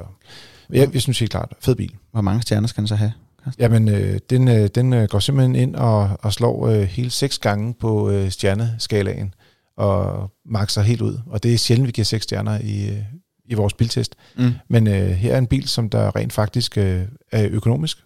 jeg, 0.69 0.93
jeg 0.93 1.01
synes 1.01 1.19
helt 1.19 1.31
klart, 1.31 1.53
fed 1.59 1.75
bil. 1.75 1.95
Hvor 2.11 2.21
mange 2.21 2.41
stjerner 2.41 2.67
skal 2.67 2.81
den 2.81 2.87
så 2.87 2.95
have? 2.95 3.13
Jamen, 3.59 3.89
øh, 3.89 4.19
den, 4.29 4.47
øh, 4.47 4.67
den 4.75 4.93
øh, 4.93 5.07
går 5.07 5.19
simpelthen 5.19 5.55
ind 5.55 5.75
og, 5.75 6.09
og 6.21 6.33
slår 6.33 6.67
øh, 6.67 6.81
hele 6.81 7.09
seks 7.09 7.39
gange 7.39 7.73
på 7.73 8.09
øh, 8.09 8.31
stjerneskalaen 8.31 9.33
og 9.75 10.31
makser 10.45 10.81
helt 10.81 11.01
ud. 11.01 11.19
Og 11.27 11.43
det 11.43 11.53
er 11.53 11.57
sjældent, 11.57 11.87
vi 11.87 11.91
giver 11.91 12.05
seks 12.05 12.23
stjerner 12.23 12.59
i, 12.63 12.89
øh, 12.89 13.03
i 13.45 13.53
vores 13.53 13.73
biltest. 13.73 14.15
Mm. 14.37 14.51
Men 14.67 14.87
øh, 14.87 15.09
her 15.09 15.33
er 15.33 15.37
en 15.37 15.47
bil, 15.47 15.67
som 15.67 15.89
der 15.89 16.15
rent 16.15 16.33
faktisk 16.33 16.77
øh, 16.77 17.05
er 17.31 17.47
økonomisk 17.51 17.97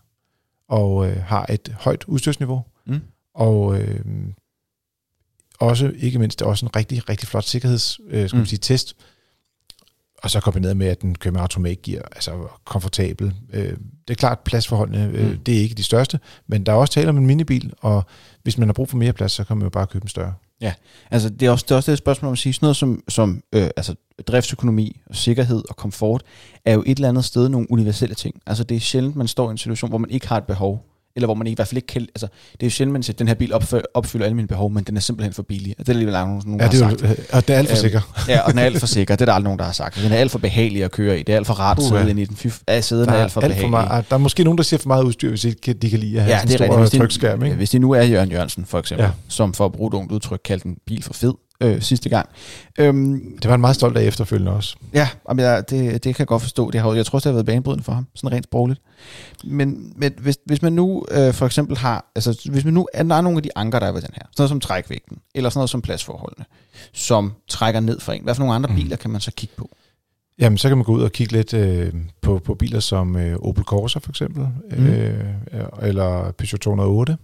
og 0.70 1.10
øh, 1.10 1.18
har 1.18 1.46
et 1.50 1.76
højt 1.80 2.04
udstyrsniveau. 2.04 2.64
Mm. 2.88 3.02
Og 3.34 3.82
øh, 3.82 4.00
også, 5.60 5.94
ikke 5.98 6.20
mindst, 6.20 6.40
det 6.40 6.46
er 6.46 6.50
også 6.50 6.66
en 6.66 6.76
rigtig, 6.76 7.10
rigtig 7.10 7.28
flot 7.28 7.44
sikkerheds, 7.44 8.00
øh, 8.08 8.30
skal 8.30 8.38
man 8.38 8.42
mm. 8.42 8.46
sige, 8.46 8.60
test. 8.60 8.96
Og 10.24 10.32
så 10.32 10.40
kombineret 10.40 10.78
med, 10.78 10.88
at 10.88 11.02
den 11.02 11.16
kører 11.16 11.32
med 11.32 11.42
automatgear, 11.42 12.02
altså 12.02 12.48
komfortabel. 12.66 13.34
Øh, 13.54 13.70
det 14.08 14.10
er 14.10 14.16
klart, 14.16 14.40
pladsforholdene, 14.40 15.12
øh, 15.14 15.30
mm. 15.30 15.38
det 15.38 15.58
er 15.58 15.62
ikke 15.62 15.76
de 15.76 15.84
største, 15.84 16.20
men 16.48 16.66
der 16.66 16.72
er 16.72 16.76
også 16.76 16.94
tale 16.94 17.10
om 17.10 17.18
en 17.18 17.26
minibil, 17.26 17.74
og 17.82 18.04
hvis 18.44 18.58
man 18.58 18.68
har 18.68 18.74
brug 18.74 18.90
for 18.90 18.98
mere 18.98 19.14
plads, 19.14 19.32
så 19.32 19.44
kan 19.44 19.58
man 19.58 19.64
jo 19.64 19.70
bare 19.70 19.88
købe 19.88 20.04
en 20.04 20.10
større. 20.10 20.34
Ja, 20.62 20.74
altså 21.12 21.30
det 21.30 21.46
er 21.46 21.52
også, 21.52 21.64
det 21.64 21.72
er 21.72 21.76
også 21.76 21.92
et 21.92 21.98
spørgsmål 21.98 22.28
om 22.28 22.34
at 22.34 22.40
sige, 22.40 22.54
sådan 22.54 22.66
noget 22.66 22.78
som, 22.78 23.04
som 23.08 23.44
øh, 23.54 23.70
altså 23.78 23.96
driftsøkonomi, 24.28 25.02
og 25.10 25.16
sikkerhed 25.16 25.64
og 25.70 25.76
komfort, 25.76 26.24
er 26.66 26.74
jo 26.74 26.84
et 26.86 26.96
eller 26.96 27.10
andet 27.10 27.26
sted 27.26 27.50
nogle 27.50 27.72
universelle 27.72 28.16
ting. 28.16 28.42
Altså 28.46 28.64
det 28.64 28.78
er 28.78 28.80
sjældent, 28.80 29.16
man 29.16 29.28
står 29.28 29.50
i 29.50 29.52
en 29.52 29.58
situation, 29.58 29.90
hvor 29.90 29.98
man 29.98 30.10
ikke 30.10 30.28
har 30.28 30.38
et 30.38 30.44
behov 30.44 30.95
eller 31.16 31.28
hvor 31.28 31.36
man 31.36 31.48
i 31.48 31.54
hvert 31.54 31.68
fald 31.68 31.78
ikke 31.78 31.88
kan... 31.88 32.02
Altså, 32.02 32.28
det 32.52 32.64
er 32.64 32.68
jo 32.68 32.72
sjældent, 32.72 32.94
man 32.94 33.04
siger, 33.04 33.14
at 33.14 33.20
den 33.20 33.28
her 33.28 33.36
bil 33.36 33.54
opfylder, 33.54 33.84
opfylder 33.94 34.26
alle 34.26 34.36
mine 34.36 34.48
behov, 34.48 34.72
men 34.72 34.84
den 34.84 34.98
er 34.98 35.02
simpelthen 35.02 35.34
for 35.34 35.44
billig. 35.44 35.76
Det 35.80 35.90
er 35.90 35.94
alligevel 35.94 36.14
nogen, 36.14 36.42
nogen 36.46 36.62
ja, 36.62 36.68
det 36.68 36.82
er, 36.82 36.90
sagt. 36.90 37.04
Og 37.34 37.48
det 37.48 37.54
er 37.54 37.58
alt 37.58 37.70
for 37.70 37.76
sikker. 37.76 38.16
Øh, 38.18 38.30
ja, 38.30 38.42
og 38.42 38.52
den 38.52 38.60
er 38.60 38.64
alt 38.64 38.80
for 38.80 38.88
sikker. 38.98 39.16
Det 39.16 39.22
er 39.22 39.26
der 39.26 39.34
aldrig 39.34 39.44
nogen, 39.44 39.60
der 39.60 39.66
har 39.66 39.72
sagt. 39.72 40.00
Den 40.04 40.12
er 40.12 40.16
alt 40.16 40.32
for 40.32 40.40
behagelig 40.40 40.84
at 40.84 40.92
køre 40.92 41.20
i. 41.20 41.24
Det 41.24 41.34
er 41.34 41.38
alt 41.38 41.48
for 41.48 41.54
rart 41.54 41.78
at 41.78 41.84
sidde 41.84 42.10
ind 42.10 42.20
i 42.20 42.26
den. 42.26 42.36
Fy, 42.36 42.48
ja, 42.68 42.82
sæden 42.82 43.10
er, 43.10 43.14
er 43.14 43.24
alt 43.24 43.32
for 43.32 43.42
alt 43.42 43.50
behagelig. 43.50 43.66
For 43.66 43.88
meget, 43.88 44.10
der 44.10 44.16
er 44.16 44.20
måske 44.20 44.44
nogen, 44.44 44.58
der 44.58 44.64
siger 44.64 44.80
for 44.80 44.88
meget 44.88 45.04
udstyr, 45.04 45.30
hvis 45.30 45.44
ikke 45.44 45.74
de 45.74 45.90
kan 45.90 46.00
lide 46.00 46.18
at 46.18 46.24
have 46.24 46.36
ja, 46.36 46.42
det 46.48 46.62
er 46.62 46.80
en 46.80 46.88
stor 46.88 47.00
trykskærm. 47.00 47.44
Ikke? 47.44 47.56
Hvis 47.56 47.70
det 47.70 47.82
nu 47.82 47.92
er 47.92 48.04
Jørgen 48.04 48.32
Jørgensen, 48.32 48.66
for 48.66 48.80
eksempel, 48.80 49.04
ja. 49.04 49.12
som 49.28 49.54
for 49.54 49.66
at 49.66 49.72
bruge 49.72 49.88
et 49.88 49.94
ungt 49.94 50.12
udtryk, 50.12 50.42
kaldte 50.46 50.68
en 50.68 50.78
bil 50.86 51.04
for 51.04 51.14
fed, 51.14 51.34
øh, 51.62 51.82
sidste 51.82 52.10
gang. 52.10 52.30
Øhm, 52.80 53.38
det 53.42 53.50
var 53.50 53.56
en 53.56 53.62
meget 53.62 53.76
stolt 53.76 53.98
af 53.98 54.04
efterfølgende 54.04 54.52
også. 54.52 54.76
Ja, 54.94 55.10
jamen, 55.30 55.46
jeg, 55.46 55.70
det, 55.70 55.94
det 55.94 56.16
kan 56.16 56.20
jeg 56.20 56.28
godt 56.28 56.42
forstå. 56.42 56.72
Det 56.72 56.82
har, 56.82 56.94
jeg 56.94 57.06
tror 57.06 57.18
også, 57.18 57.30
det 57.30 57.34
har 57.34 57.38
været 57.38 57.46
banebrydende 57.46 57.84
for 57.84 57.94
ham, 57.94 58.08
sådan 58.16 58.36
rent 58.36 58.46
sprogligt. 58.46 58.82
Men, 59.44 59.94
men 59.96 60.14
hvis, 60.18 60.38
hvis 60.46 60.62
man 60.62 60.74
nu 60.74 61.06
øh, 61.12 61.34
for 61.34 61.46
eksempel 61.46 61.78
har, 61.78 62.12
altså 62.16 62.50
hvis 62.52 62.66
man 62.66 62.74
nu, 62.74 62.88
er 62.94 63.04
der 63.04 63.16
er 63.16 63.22
nogle 63.22 63.38
af 63.38 63.44
de 63.44 63.50
anker, 63.56 63.80
der 63.80 63.88
er 63.88 63.92
ved 63.92 64.02
den 64.02 64.14
her, 64.14 64.22
sådan 64.22 64.42
noget 64.42 64.50
som 64.50 64.60
trækvægten, 64.60 65.18
eller 65.36 65.50
sådan 65.50 65.60
noget 65.60 65.70
som 65.70 65.82
pladsforholdene, 65.82 66.46
som 66.94 67.34
trækker 67.48 67.80
ned 67.80 68.00
for 68.00 68.12
en. 68.12 68.24
Hvad 68.24 68.36
for 68.36 68.40
nogle 68.40 68.56
andre 68.56 68.70
mm. 68.70 68.76
biler 68.76 68.96
kan 68.96 69.10
man 69.10 69.22
så 69.22 69.32
kigge 69.32 69.56
på? 69.58 69.70
Jamen, 70.40 70.58
så 70.58 70.68
kan 70.68 70.78
man 70.78 70.86
gå 70.86 70.92
ud 70.92 71.02
og 71.02 71.12
kigge 71.12 71.34
lidt 71.34 71.54
øh, 71.54 71.94
på, 72.22 72.40
på 72.40 72.56
biler 72.56 72.80
som 72.80 73.16
øh, 73.18 73.38
Opel 73.42 73.64
Corsa 73.64 74.00
for 74.00 74.12
eksempel, 74.12 74.48
mm. 74.78 74.88
øh, 74.88 75.26
eller 75.82 76.32
Peugeot 76.32 76.60
208, 76.60 77.18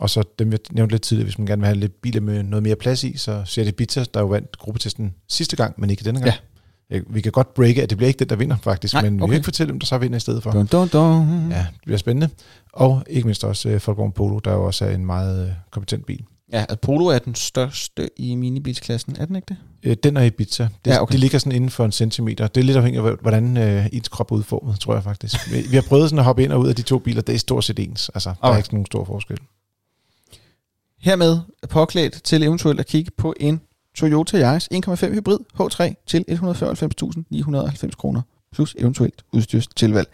og 0.00 0.10
så 0.10 0.22
dem, 0.38 0.52
jeg 0.52 0.58
nævnte 0.70 0.94
lidt 0.94 1.02
tidligere, 1.02 1.24
hvis 1.24 1.38
man 1.38 1.46
gerne 1.46 1.60
vil 1.60 1.66
have 1.66 1.78
lidt 1.78 2.02
biler 2.02 2.20
med 2.20 2.42
noget 2.42 2.62
mere 2.62 2.76
plads 2.76 3.04
i, 3.04 3.16
så 3.16 3.42
ser 3.44 3.64
det 3.64 3.76
Bitter, 3.76 4.04
der 4.04 4.20
jo 4.20 4.26
vandt 4.26 4.58
gruppetesten 4.58 5.14
sidste 5.28 5.56
gang, 5.56 5.74
men 5.78 5.90
ikke 5.90 6.04
denne 6.04 6.20
gang. 6.20 6.34
Ja. 6.90 7.00
Vi 7.06 7.20
kan 7.20 7.32
godt 7.32 7.54
breake, 7.54 7.82
at 7.82 7.90
det 7.90 7.98
bliver 7.98 8.08
ikke 8.08 8.18
den, 8.18 8.28
der 8.28 8.36
vinder 8.36 8.56
faktisk, 8.62 8.94
Nej, 8.94 9.02
men 9.02 9.22
okay. 9.22 9.30
vi 9.30 9.34
kan 9.34 9.38
ikke 9.38 9.44
fortælle, 9.44 9.70
hvem 9.70 9.80
der 9.80 9.86
så 9.86 9.98
vinder 9.98 10.16
i 10.16 10.20
stedet 10.20 10.42
for. 10.42 10.50
Dun, 10.50 10.66
dun, 10.66 10.88
dun. 10.88 11.50
Ja, 11.50 11.58
det 11.58 11.80
bliver 11.84 11.98
spændende. 11.98 12.28
Og 12.72 13.02
ikke 13.06 13.26
mindst 13.26 13.44
også 13.44 13.68
uh, 13.68 13.72
Volkswagen 13.86 14.12
Polo, 14.12 14.38
der 14.38 14.52
jo 14.52 14.66
også 14.66 14.84
er 14.84 14.90
en 14.90 15.06
meget 15.06 15.44
uh, 15.44 15.50
kompetent 15.70 16.06
bil. 16.06 16.24
Ja, 16.52 16.64
at 16.68 16.80
Polo 16.80 17.06
er 17.06 17.18
den 17.18 17.34
største 17.34 18.10
i 18.16 18.34
minibilsklassen, 18.34 19.16
er 19.20 19.24
den 19.24 19.36
ikke 19.36 19.46
det? 19.48 19.56
Øh, 19.82 19.96
den 20.02 20.16
er 20.16 20.22
Ibiza. 20.22 20.68
Det, 20.84 20.90
ja, 20.90 21.02
okay. 21.02 21.12
det 21.12 21.20
ligger 21.20 21.38
sådan 21.38 21.52
inden 21.52 21.70
for 21.70 21.84
en 21.84 21.92
centimeter. 21.92 22.46
Det 22.46 22.60
er 22.60 22.64
lidt 22.64 22.76
afhængigt 22.76 23.06
af, 23.06 23.14
hvordan 23.20 23.56
øh, 23.56 23.86
ens 23.92 24.08
krop 24.08 24.32
er 24.32 24.36
udformet, 24.36 24.80
tror 24.80 24.94
jeg 24.94 25.02
faktisk. 25.02 25.52
vi, 25.52 25.60
vi 25.70 25.76
har 25.76 25.84
prøvet 25.88 26.10
sådan 26.10 26.18
at 26.18 26.24
hoppe 26.24 26.44
ind 26.44 26.52
og 26.52 26.60
ud 26.60 26.68
af 26.68 26.74
de 26.74 26.82
to 26.82 26.98
biler. 26.98 27.22
Det 27.22 27.34
er 27.34 27.38
stort 27.38 27.64
set 27.64 27.78
ens. 27.78 28.10
Altså, 28.14 28.30
okay. 28.30 28.48
der 28.48 28.54
er 28.54 28.56
ikke 28.56 28.74
nogen 28.74 28.86
stor 28.86 29.04
forskel 29.04 29.38
hermed 31.00 31.38
påklædt 31.68 32.22
til 32.24 32.42
eventuelt 32.42 32.80
at 32.80 32.86
kigge 32.86 33.10
på 33.16 33.34
en 33.40 33.60
Toyota 33.96 34.40
Yaris 34.40 34.68
1,5 34.74 35.12
hybrid 35.14 35.38
H3 35.60 36.04
til 36.06 36.24
194.990 36.30 37.90
kroner 37.96 38.22
plus 38.52 38.76
eventuelt 38.78 39.24
udstyrs 39.32 39.66
tilvalg. 39.66 40.08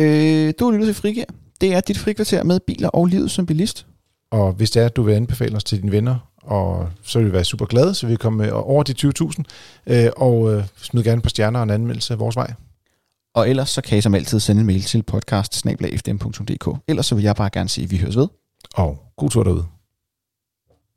Øh, 0.00 0.54
du 0.58 0.68
er 0.68 0.72
lyttet 0.72 0.86
til 0.86 0.94
Frigir. 0.94 1.24
Det 1.60 1.74
er 1.74 1.80
dit 1.80 1.98
frikvarter 1.98 2.42
med 2.42 2.60
biler 2.60 2.88
og 2.88 3.06
livet 3.06 3.30
som 3.30 3.46
bilist. 3.46 3.86
Og 4.30 4.52
hvis 4.52 4.70
det 4.70 4.82
er, 4.82 4.86
at 4.86 4.96
du 4.96 5.02
vil 5.02 5.12
anbefale 5.12 5.56
os 5.56 5.64
til 5.64 5.80
dine 5.80 5.92
venner, 5.92 6.30
og 6.42 6.88
så 7.02 7.18
vil 7.18 7.28
vi 7.28 7.32
være 7.32 7.44
super 7.44 7.66
glade, 7.66 7.94
så 7.94 8.06
vi 8.06 8.16
kommer 8.16 8.50
over 8.50 8.82
de 8.82 8.94
20.000. 8.98 9.42
Øh, 9.86 10.10
og 10.16 10.52
øh, 10.52 10.64
smid 10.76 11.02
gerne 11.02 11.20
på 11.20 11.28
stjerner 11.28 11.58
og 11.58 11.62
en 11.62 11.70
anmeldelse 11.70 12.12
af 12.12 12.18
vores 12.18 12.36
vej. 12.36 12.54
Og 13.34 13.48
ellers 13.50 13.70
så 13.70 13.82
kan 13.82 13.98
I 13.98 14.00
som 14.00 14.14
altid 14.14 14.40
sende 14.40 14.60
en 14.60 14.66
mail 14.66 14.82
til 14.82 15.02
podcast 15.02 15.66
Ellers 16.88 17.06
så 17.06 17.14
vil 17.14 17.24
jeg 17.24 17.36
bare 17.36 17.50
gerne 17.52 17.68
sige, 17.68 17.84
at 17.84 17.90
vi 17.90 17.96
høres 17.98 18.16
ved. 18.16 18.28
Og 18.74 19.02
god 19.16 19.30
tur 19.30 19.42
derude. 19.42 19.73